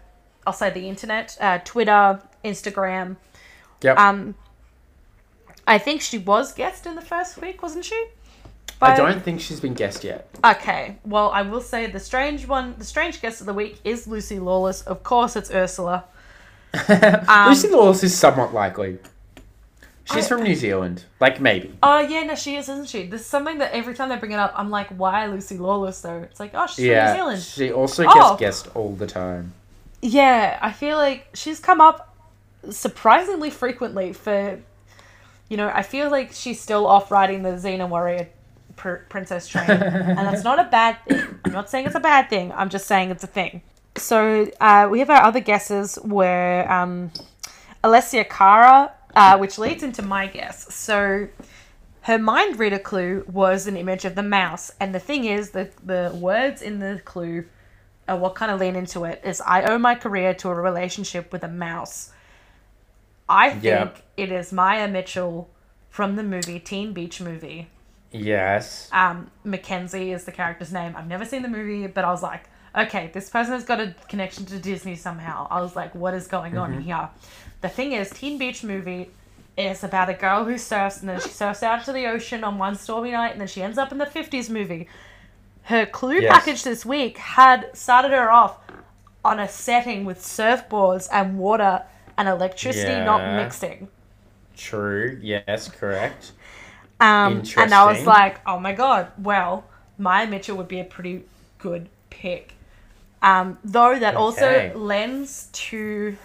[0.46, 3.16] I'll say the internet, uh, Twitter, Instagram.
[3.82, 3.98] Yep.
[3.98, 4.36] Um,
[5.68, 8.06] I think she was guest in the first week, wasn't she?
[8.82, 10.28] I don't think she's been guest yet.
[10.44, 14.06] Okay, well, I will say the strange one, the strange guest of the week is
[14.06, 14.82] Lucy Lawless.
[14.84, 16.04] Of course, it's Ursula.
[16.90, 18.98] Um, Lucy Lawless is somewhat likely.
[20.04, 21.06] She's I- from New Zealand.
[21.22, 21.74] Like, maybe.
[21.82, 23.08] Oh yeah, no, she is, isn't she?
[23.08, 26.02] This is something that every time they bring it up, I'm like, why Lucy Lawless
[26.02, 26.18] though?
[26.20, 27.16] It's like, oh, she's from New Yeah.
[27.16, 27.42] Zealand.
[27.42, 28.36] She also gets Oh.
[28.38, 29.54] guessed all the time.
[30.02, 32.14] Yeah, I feel like she's come up
[32.70, 34.60] surprisingly frequently for,
[35.50, 38.30] you know, I feel like she's still off riding the Xena Warrior
[38.76, 39.70] pr- Princess train.
[39.70, 41.40] and that's not a bad thing.
[41.46, 43.62] I'm not saying it's a bad thing, I'm just saying it's a thing.
[43.98, 47.12] So uh, we have our other guesses were um,
[47.84, 50.74] Alessia Cara, uh, which leads into my guess.
[50.74, 51.30] So
[52.02, 54.72] her mind reader clue was an image of the mouse.
[54.80, 57.46] And the thing is, the, the words in the clue
[58.08, 61.32] uh, what kind of lean into it is I owe my career to a relationship
[61.32, 62.12] with a mouse.
[63.28, 63.90] I think Yeah.
[64.18, 65.50] it is Maia Mitchell
[65.90, 67.70] from the movie Teen Beach Movie.
[68.12, 68.90] Yes.
[68.92, 70.96] Um, Mackenzie is the character's name.
[70.98, 72.44] I've never seen the movie, but I was like,
[72.78, 75.48] okay, this person has got a connection to Disney somehow.
[75.50, 77.10] I was like, what is going on here?
[77.62, 79.10] The thing is, Teen Beach Movie
[79.58, 82.58] is about a girl who surfs and then she surfs out to the ocean on
[82.58, 84.88] one stormy night and then she ends up in the 50s movie.
[85.64, 86.32] Her clue Yes.
[86.32, 88.58] package this week had started her off
[89.24, 91.84] on a setting with surfboards and water
[92.18, 93.90] and electricity not mixing.
[94.56, 95.20] True.
[95.22, 96.32] Yes, correct.
[97.00, 99.66] Um, and I was like, oh my god, well,
[99.98, 101.26] Maia Mitchell would be a pretty
[101.58, 102.54] good pick.
[103.22, 104.18] Um, though that Okay.
[104.18, 106.18] also lends to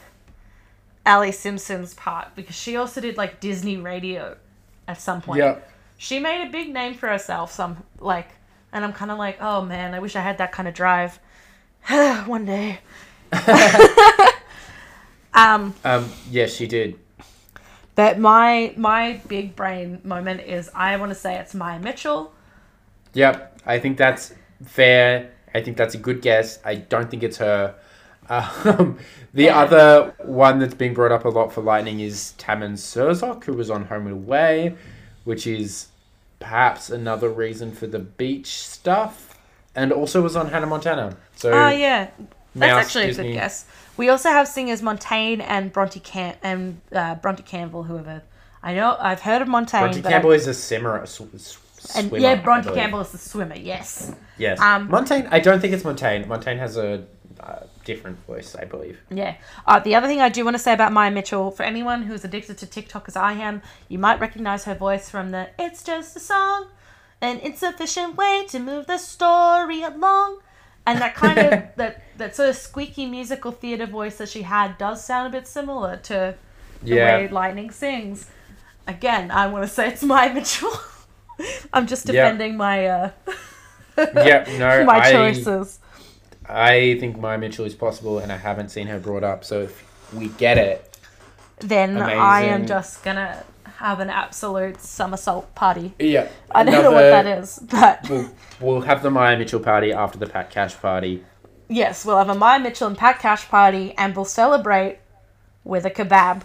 [1.06, 4.36] Alli Simpson's part because she also did like Disney radio
[4.86, 5.48] at some point.
[5.48, 5.68] Yep.
[5.96, 8.28] She made a big name for herself, some like,
[8.72, 11.18] and I'm kind of like, oh man, I wish I had that kind of drive.
[12.26, 12.80] One day.
[15.34, 16.98] um, Um, yes, she did.
[17.94, 22.32] but my my big brain moment is I want to say it's Maia Mitchell.
[23.14, 24.32] Yep, I think that's
[24.64, 25.32] fair.
[25.54, 26.58] I think that's a good guess.
[26.64, 27.74] I don't think it's her.
[28.30, 28.98] Um,
[29.34, 29.58] the Yeah.
[29.58, 33.70] other one that's being brought up a lot for Lightning is Tammin Sursok, who was
[33.70, 34.76] on Home and Away,
[35.24, 35.88] which is
[36.38, 39.36] perhaps another reason for the beach stuff,
[39.74, 41.16] and also was on Hannah Montana.
[41.34, 42.10] So Oh yeah,
[42.54, 43.32] that's actually a Disney.
[43.32, 43.64] good guess.
[44.00, 48.22] We also have singers Montaigne and Bronte Cam and uh, Bronte Campbell, whoever.
[48.62, 52.18] I know I've heard of Montaigne, Bronte Campbell is a simmer, sw- sw- and swimmer.
[52.18, 52.72] yeah, Bronte.
[52.72, 53.56] Campbell is the swimmer.
[53.56, 54.58] Yes, Yes.
[54.58, 55.28] Um, Montaigne.
[55.30, 56.24] I don't think it's Montaigne.
[56.24, 57.04] Montaigne has a
[57.40, 58.98] uh, different voice, I believe.
[59.10, 59.34] yeah.
[59.66, 62.14] Uh, the other thing I do want to say about Maia Mitchell, for anyone who
[62.14, 65.82] is addicted to TikTok as I am, you might recognize her voice from the "It's
[65.82, 66.68] Just a Song,"
[67.20, 70.40] an insufficient way to move the story along.
[70.86, 74.76] And that kind of that that sort of squeaky musical theater voice that she had
[74.78, 76.34] does sound a bit similar to
[76.82, 77.16] the Yeah.
[77.18, 78.26] way Lightning sings.
[78.86, 80.72] Again, I want to say it's Maia Mitchell.
[81.72, 83.10] I'm just defending my uh,
[83.96, 85.78] Yep, no, my I- choices.
[86.48, 89.44] I think Maia Mitchell is possible, and I haven't seen her brought up.
[89.44, 90.84] So if we get it,
[91.60, 93.44] Then I am just gonna
[93.80, 95.94] have an absolute somersault party.
[95.98, 99.90] yeah, I don't know what that is, but We'll, we'll have the Maia Mitchell party
[99.90, 101.24] after the Pat Cash party.
[101.68, 104.98] yes, we'll have a Maia Mitchell and Pat Cash party, and we'll celebrate
[105.64, 106.42] with a kebab.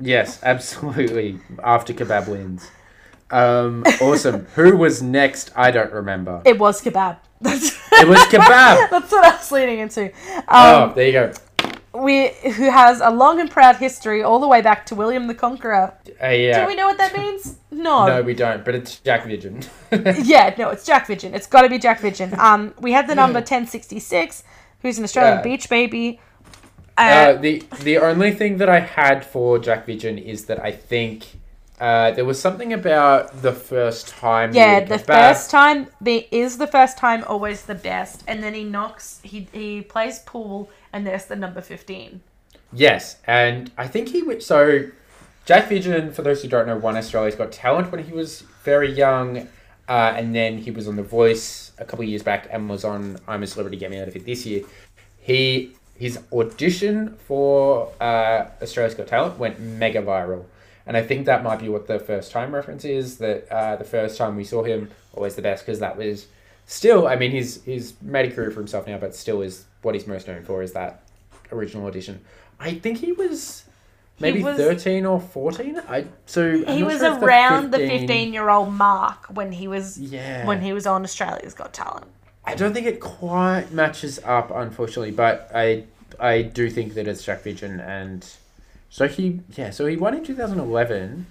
[0.00, 1.38] Yes, absolutely.
[1.62, 2.70] After kebab wins.
[3.30, 4.46] Um, awesome.
[4.54, 5.50] Who was next?
[5.54, 6.40] I don't remember.
[6.46, 7.18] It was kebab.
[8.00, 8.90] It was kebab.
[8.90, 10.12] that's what I was leading into.
[10.48, 11.32] Oh, Um, there you go.
[12.02, 15.34] We who has a long and proud history all the way back to William the
[15.34, 15.94] Conqueror.
[16.22, 16.60] Uh, yeah.
[16.60, 17.56] Do we know what that means?
[17.70, 18.06] No.
[18.06, 18.64] No, we don't.
[18.64, 19.62] But it's Jack Vision.
[20.22, 21.34] yeah, no, it's Jack Vidgen.
[21.34, 22.36] It's got to be Jack Vidgen.
[22.38, 24.42] Um, we had the number ten sixty six,
[24.82, 25.42] who's an Australian Yeah.
[25.42, 26.20] beach baby.
[26.96, 30.72] Uh, Uh, the the only thing that I had for Jack Vision is that I
[30.72, 31.26] think
[31.80, 34.52] uh, there was something about the first time.
[34.52, 35.06] yeah, the back.
[35.36, 39.20] first time be, is the first time always the best, and then he knocks.
[39.22, 42.22] He he plays pool, and there's the number fifteen.
[42.72, 44.42] Yes, and I think he would.
[44.42, 44.90] So,
[45.46, 48.92] Jack Vision, for those who don't know, won Australia's Got Talent when he was very
[48.92, 49.48] young,
[49.88, 52.84] uh, and then he was on The Voice a couple of years back and was
[52.84, 54.64] on I'm a Celebrity, Get Me Out of It this year.
[55.20, 60.44] He his audition for uh, Australia's Got Talent went mega viral,
[60.86, 63.18] and I think that might be what the first time reference is.
[63.18, 66.26] That uh, the first time we saw him, always the best because that was
[66.66, 67.08] still.
[67.08, 70.06] I mean, he's he's made a career for himself now, but still is what he's
[70.06, 71.02] most known for is that
[71.52, 72.20] original audition.
[72.60, 73.64] I think he was
[74.20, 75.80] maybe was- 13 or 14.
[75.88, 79.98] I so I'm he was sure around the fifteen year old mark when he was
[79.98, 80.44] Yeah.
[80.46, 82.06] when he was on Australia's Got Talent.
[82.44, 85.84] I don't think it quite matches up unfortunately, but I
[86.18, 88.26] I do think that it's Jack Vision and
[88.90, 91.26] so he yeah, so he won in 2011.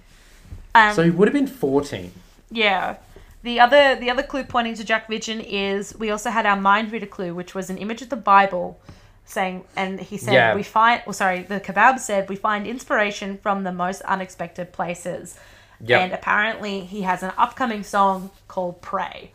[0.75, 2.11] Um, so he would have been 14.
[2.51, 2.97] Yeah.
[3.43, 6.91] The other the other clue pointing to Jack Vision is we also had our mind
[6.91, 8.79] reader clue, which was an image of the Bible
[9.25, 10.55] saying and he said Yeah.
[10.55, 15.37] we find well sorry, the kebab said we find inspiration from the most unexpected places.
[15.81, 16.01] Yep.
[16.01, 19.31] And apparently he has an upcoming song called Pray.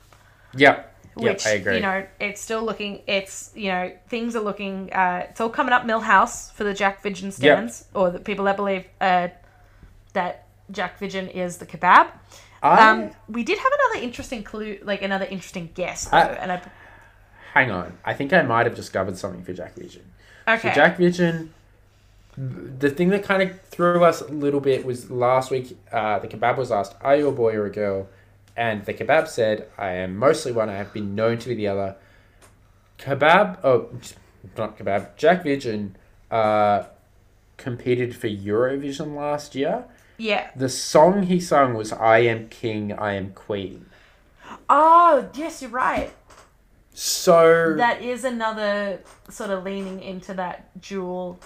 [0.57, 0.89] Yep.
[1.15, 1.75] Yep, Which I agree.
[1.77, 5.73] you know, it's still looking it's you know, things are looking uh it's all coming
[5.73, 9.29] up Milhouse for the Jack Vision stands or the people that believe uh
[10.15, 12.09] that Jack Vision is the kebab.
[12.63, 16.53] I, Um, we did have another interesting clue, like another interesting guess, though, I- and
[16.53, 16.63] I
[17.55, 17.99] hang on.
[18.05, 20.03] I think I might have discovered something for Jack Vision.
[20.47, 20.69] okay.
[20.69, 21.53] So Jack Vision,
[22.37, 25.77] the thing that kind of threw us a little bit was last week.
[25.91, 28.09] Uh, the kebab was asked, "Are you a boy or a girl?"
[28.57, 30.69] And the kebab said, "I am mostly one.
[30.71, 31.97] I have been known to be the other."
[32.99, 33.89] Kebab, oh,
[34.57, 35.17] not kebab.
[35.17, 35.97] Jack Vision,
[36.31, 36.85] uh,
[37.57, 39.85] competed for Eurovision last year.
[40.23, 40.51] Yeah.
[40.55, 43.87] The song he sung was "I am King, I am Queen."
[44.69, 46.13] Oh, yes, you're right.
[46.95, 51.41] So That is another sort of leaning into that dual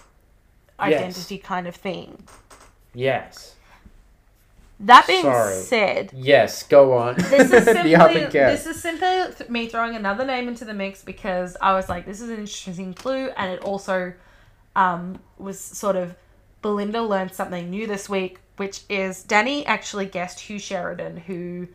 [0.79, 2.25] identity kind of thing.
[2.93, 3.55] yes,
[4.81, 5.55] That being Sorry.
[5.55, 7.15] said, yes, go on.
[7.17, 7.95] this is simply
[8.27, 12.21] this is simply me throwing another name into the mix because I was like, this
[12.21, 14.13] is an interesting clue, and it also
[14.75, 16.15] um, was sort of
[16.67, 21.69] Belinda learned something new this week, which is Dannii actually guessed Hugh Sheridan, who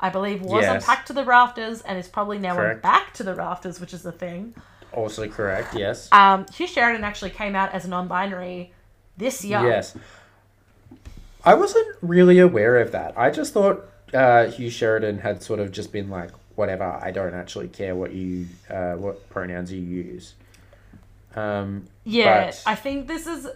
[0.00, 0.84] I believe was Yes.
[0.84, 2.82] Packed to the Rafters and is probably now Correct.
[2.82, 4.52] Back to the Rafters, which is the thing.
[4.92, 5.74] Also correct.
[5.76, 6.08] Yes.
[6.10, 8.72] Um, Hugh Sheridan actually came out as non-binary
[9.16, 9.62] this year.
[9.64, 9.96] Yes.
[11.44, 13.16] I wasn't really aware of that.
[13.16, 16.98] I just thought uh, Hugh Sheridan had sort of just been like, whatever.
[17.00, 20.34] I don't actually care what you, uh, what pronouns you use.
[21.36, 23.46] Um, Yeah, but- I think this is.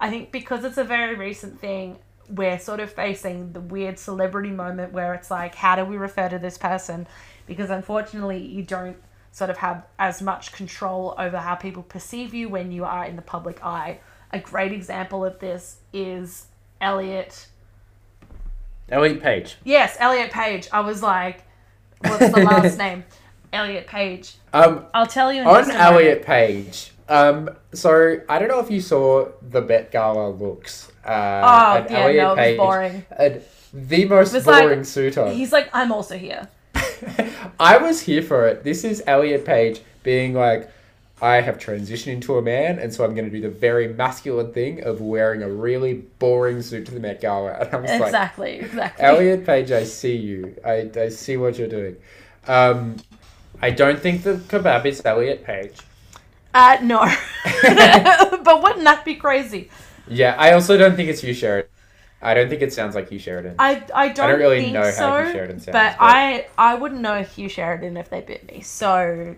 [0.00, 4.50] I think because it's a very recent thing, we're sort of facing the weird celebrity
[4.50, 7.06] moment where it's like, how do we refer to this person?
[7.46, 8.96] Because unfortunately, you don't
[9.32, 13.16] sort of have as much control over how people perceive you when you are in
[13.16, 14.00] the public eye.
[14.32, 16.46] A great example of this is
[16.80, 17.46] Elliot.
[18.88, 19.56] Elliot Page.
[19.64, 20.68] Yes, Elliot Page.
[20.72, 21.44] I was like,
[22.00, 23.04] what's the last name?
[23.52, 24.34] Elliot Page.
[24.52, 25.70] Um, I'll tell you in on.
[25.70, 26.92] Elliot Page.
[27.08, 30.90] Um, so I don't know if you saw the Met Gala looks.
[31.04, 31.10] Uh,
[31.44, 33.04] Oh, and yeah, Elliot no, it was Page boring.
[33.16, 35.32] had the most boring suit on.
[35.32, 36.48] He's like, I'm also here.
[37.60, 38.64] I was here for it.
[38.64, 40.70] This is Elliot Page being like,
[41.22, 44.52] I have transitioned into a man, and so I'm going to do the very masculine
[44.52, 47.52] thing of wearing a really boring suit to the Met Gala.
[47.60, 49.04] And I was like, Exactly, exactly.
[49.04, 50.54] Elliot Page, I see you.
[50.64, 51.96] I, I see what you're doing.
[52.46, 52.96] Um,
[53.62, 55.78] I don't think the kebab is Elliot Page.
[56.56, 57.00] Uh, no.
[58.42, 59.68] but wouldn't that be crazy?
[60.08, 61.70] Yeah, I also don't think it's Hugh Sheridan.
[62.22, 63.56] I don't think it sounds like Hugh Sheridan.
[63.58, 66.46] I, I don't, I don't really know how so, Hugh Sheridan sounds, but, but- I
[66.56, 68.62] I wouldn't know Hugh Sheridan if they bit me.
[68.62, 69.36] So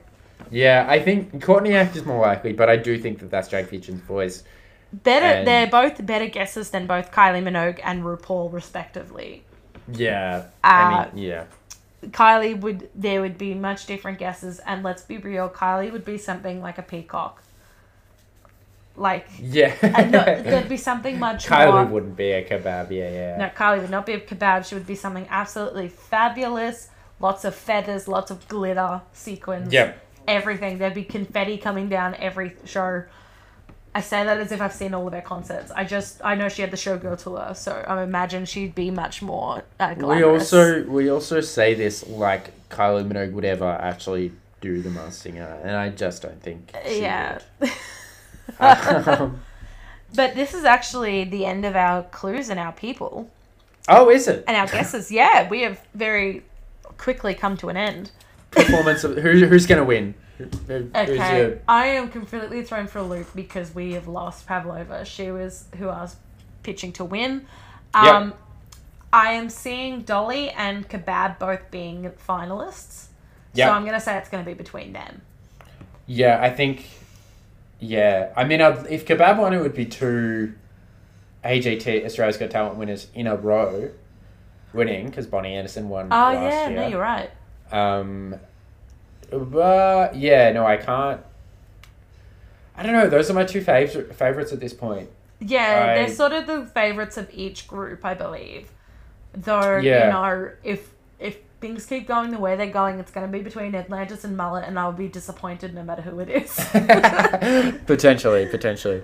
[0.52, 3.64] yeah, I think Courtney Act is more likely, but I do think that that's Jack
[3.68, 4.44] Vidgen's voice.
[4.92, 9.44] better, And- they're both better guesses than both Kylie Minogue and RuPaul, respectively.
[9.92, 11.44] Yeah, Uh, I mean, yeah.
[12.06, 16.18] Kylie would there would be much different guesses, and let's be real, Kylie would be
[16.18, 17.42] something like a peacock.
[18.96, 19.74] Like Yeah.
[19.82, 21.84] uh, no, there'd be something much Kylie more.
[21.84, 23.36] wouldn't be a kebab, yeah, yeah.
[23.36, 24.66] No, Kylie would not be a kebab.
[24.68, 26.88] She would be something absolutely fabulous.
[27.20, 29.72] Lots of feathers, lots of glitter, sequins.
[29.72, 30.04] Yep.
[30.28, 30.78] Everything.
[30.78, 33.04] There'd be confetti coming down every show.
[33.98, 35.72] I say that as if I've seen all of her concerts.
[35.72, 39.22] I just I know she had the showgirl tour, so I imagine she'd be much
[39.22, 44.30] more uh, We also we also say this like Kylie Minogue would ever actually
[44.60, 46.72] do the Masked Singer, and I just don't think.
[46.86, 47.40] Yeah.
[48.60, 49.42] Um,
[50.14, 53.30] but this is actually the end of our clues and our people
[53.88, 55.12] oh, is it and our guesses.
[55.12, 56.42] Yeah, we have very
[56.96, 58.10] quickly come to an end.
[58.50, 60.14] performance of who, who's gonna win?
[60.40, 65.04] Okay, your- I am completely thrown for a loop because we have lost Pavlova.
[65.04, 66.16] She was who I was
[66.62, 67.46] pitching to win.
[67.94, 68.04] Yep.
[68.14, 68.34] Um,
[69.12, 73.06] I am seeing Dolly and Kebab both being finalists.
[73.54, 73.68] Yep.
[73.68, 75.22] So I'm gonna say it's gonna be between them.
[76.06, 76.86] Yeah, I think.
[77.80, 80.54] Yeah, I mean, I'd, if Kebab won, it would be two
[81.44, 83.90] AGT Australia's Got Talent winners in a row,
[84.72, 86.80] winning because Bonnie Anderson won Oh yeah, year.
[86.80, 87.30] no, you're right.
[87.70, 88.34] Um,
[89.30, 91.20] but yeah, no, I can't.
[92.76, 93.08] I don't know.
[93.08, 95.10] Those are my two favorite favorites at this point.
[95.40, 98.70] Yeah, I- they're sort of the favorites of each group, I believe.
[99.34, 100.06] Though Yeah.
[100.06, 103.42] you know, if if things keep going the way they're going, it's going to be
[103.42, 106.54] between Atlantis and Mullet, and I'll be disappointed no matter who it is.
[107.86, 109.02] potentially, potentially.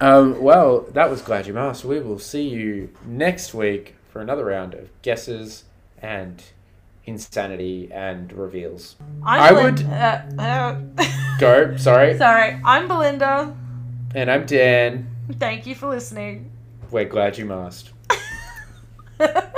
[0.00, 1.84] Um, well, that was Glad You Asked.
[1.84, 5.64] We will see you next week for another round of guesses
[6.00, 6.42] and
[7.06, 8.96] insanity and reveals.
[9.24, 11.06] I'm I Belin- would- Uh, uh,
[11.38, 11.76] Go.
[11.76, 12.16] Sorry.
[12.26, 13.54] sorry, I'm Belinda.
[14.14, 15.10] And I'm Dan.
[15.38, 16.50] Thank you for listening.
[16.90, 17.92] We're glad you masked.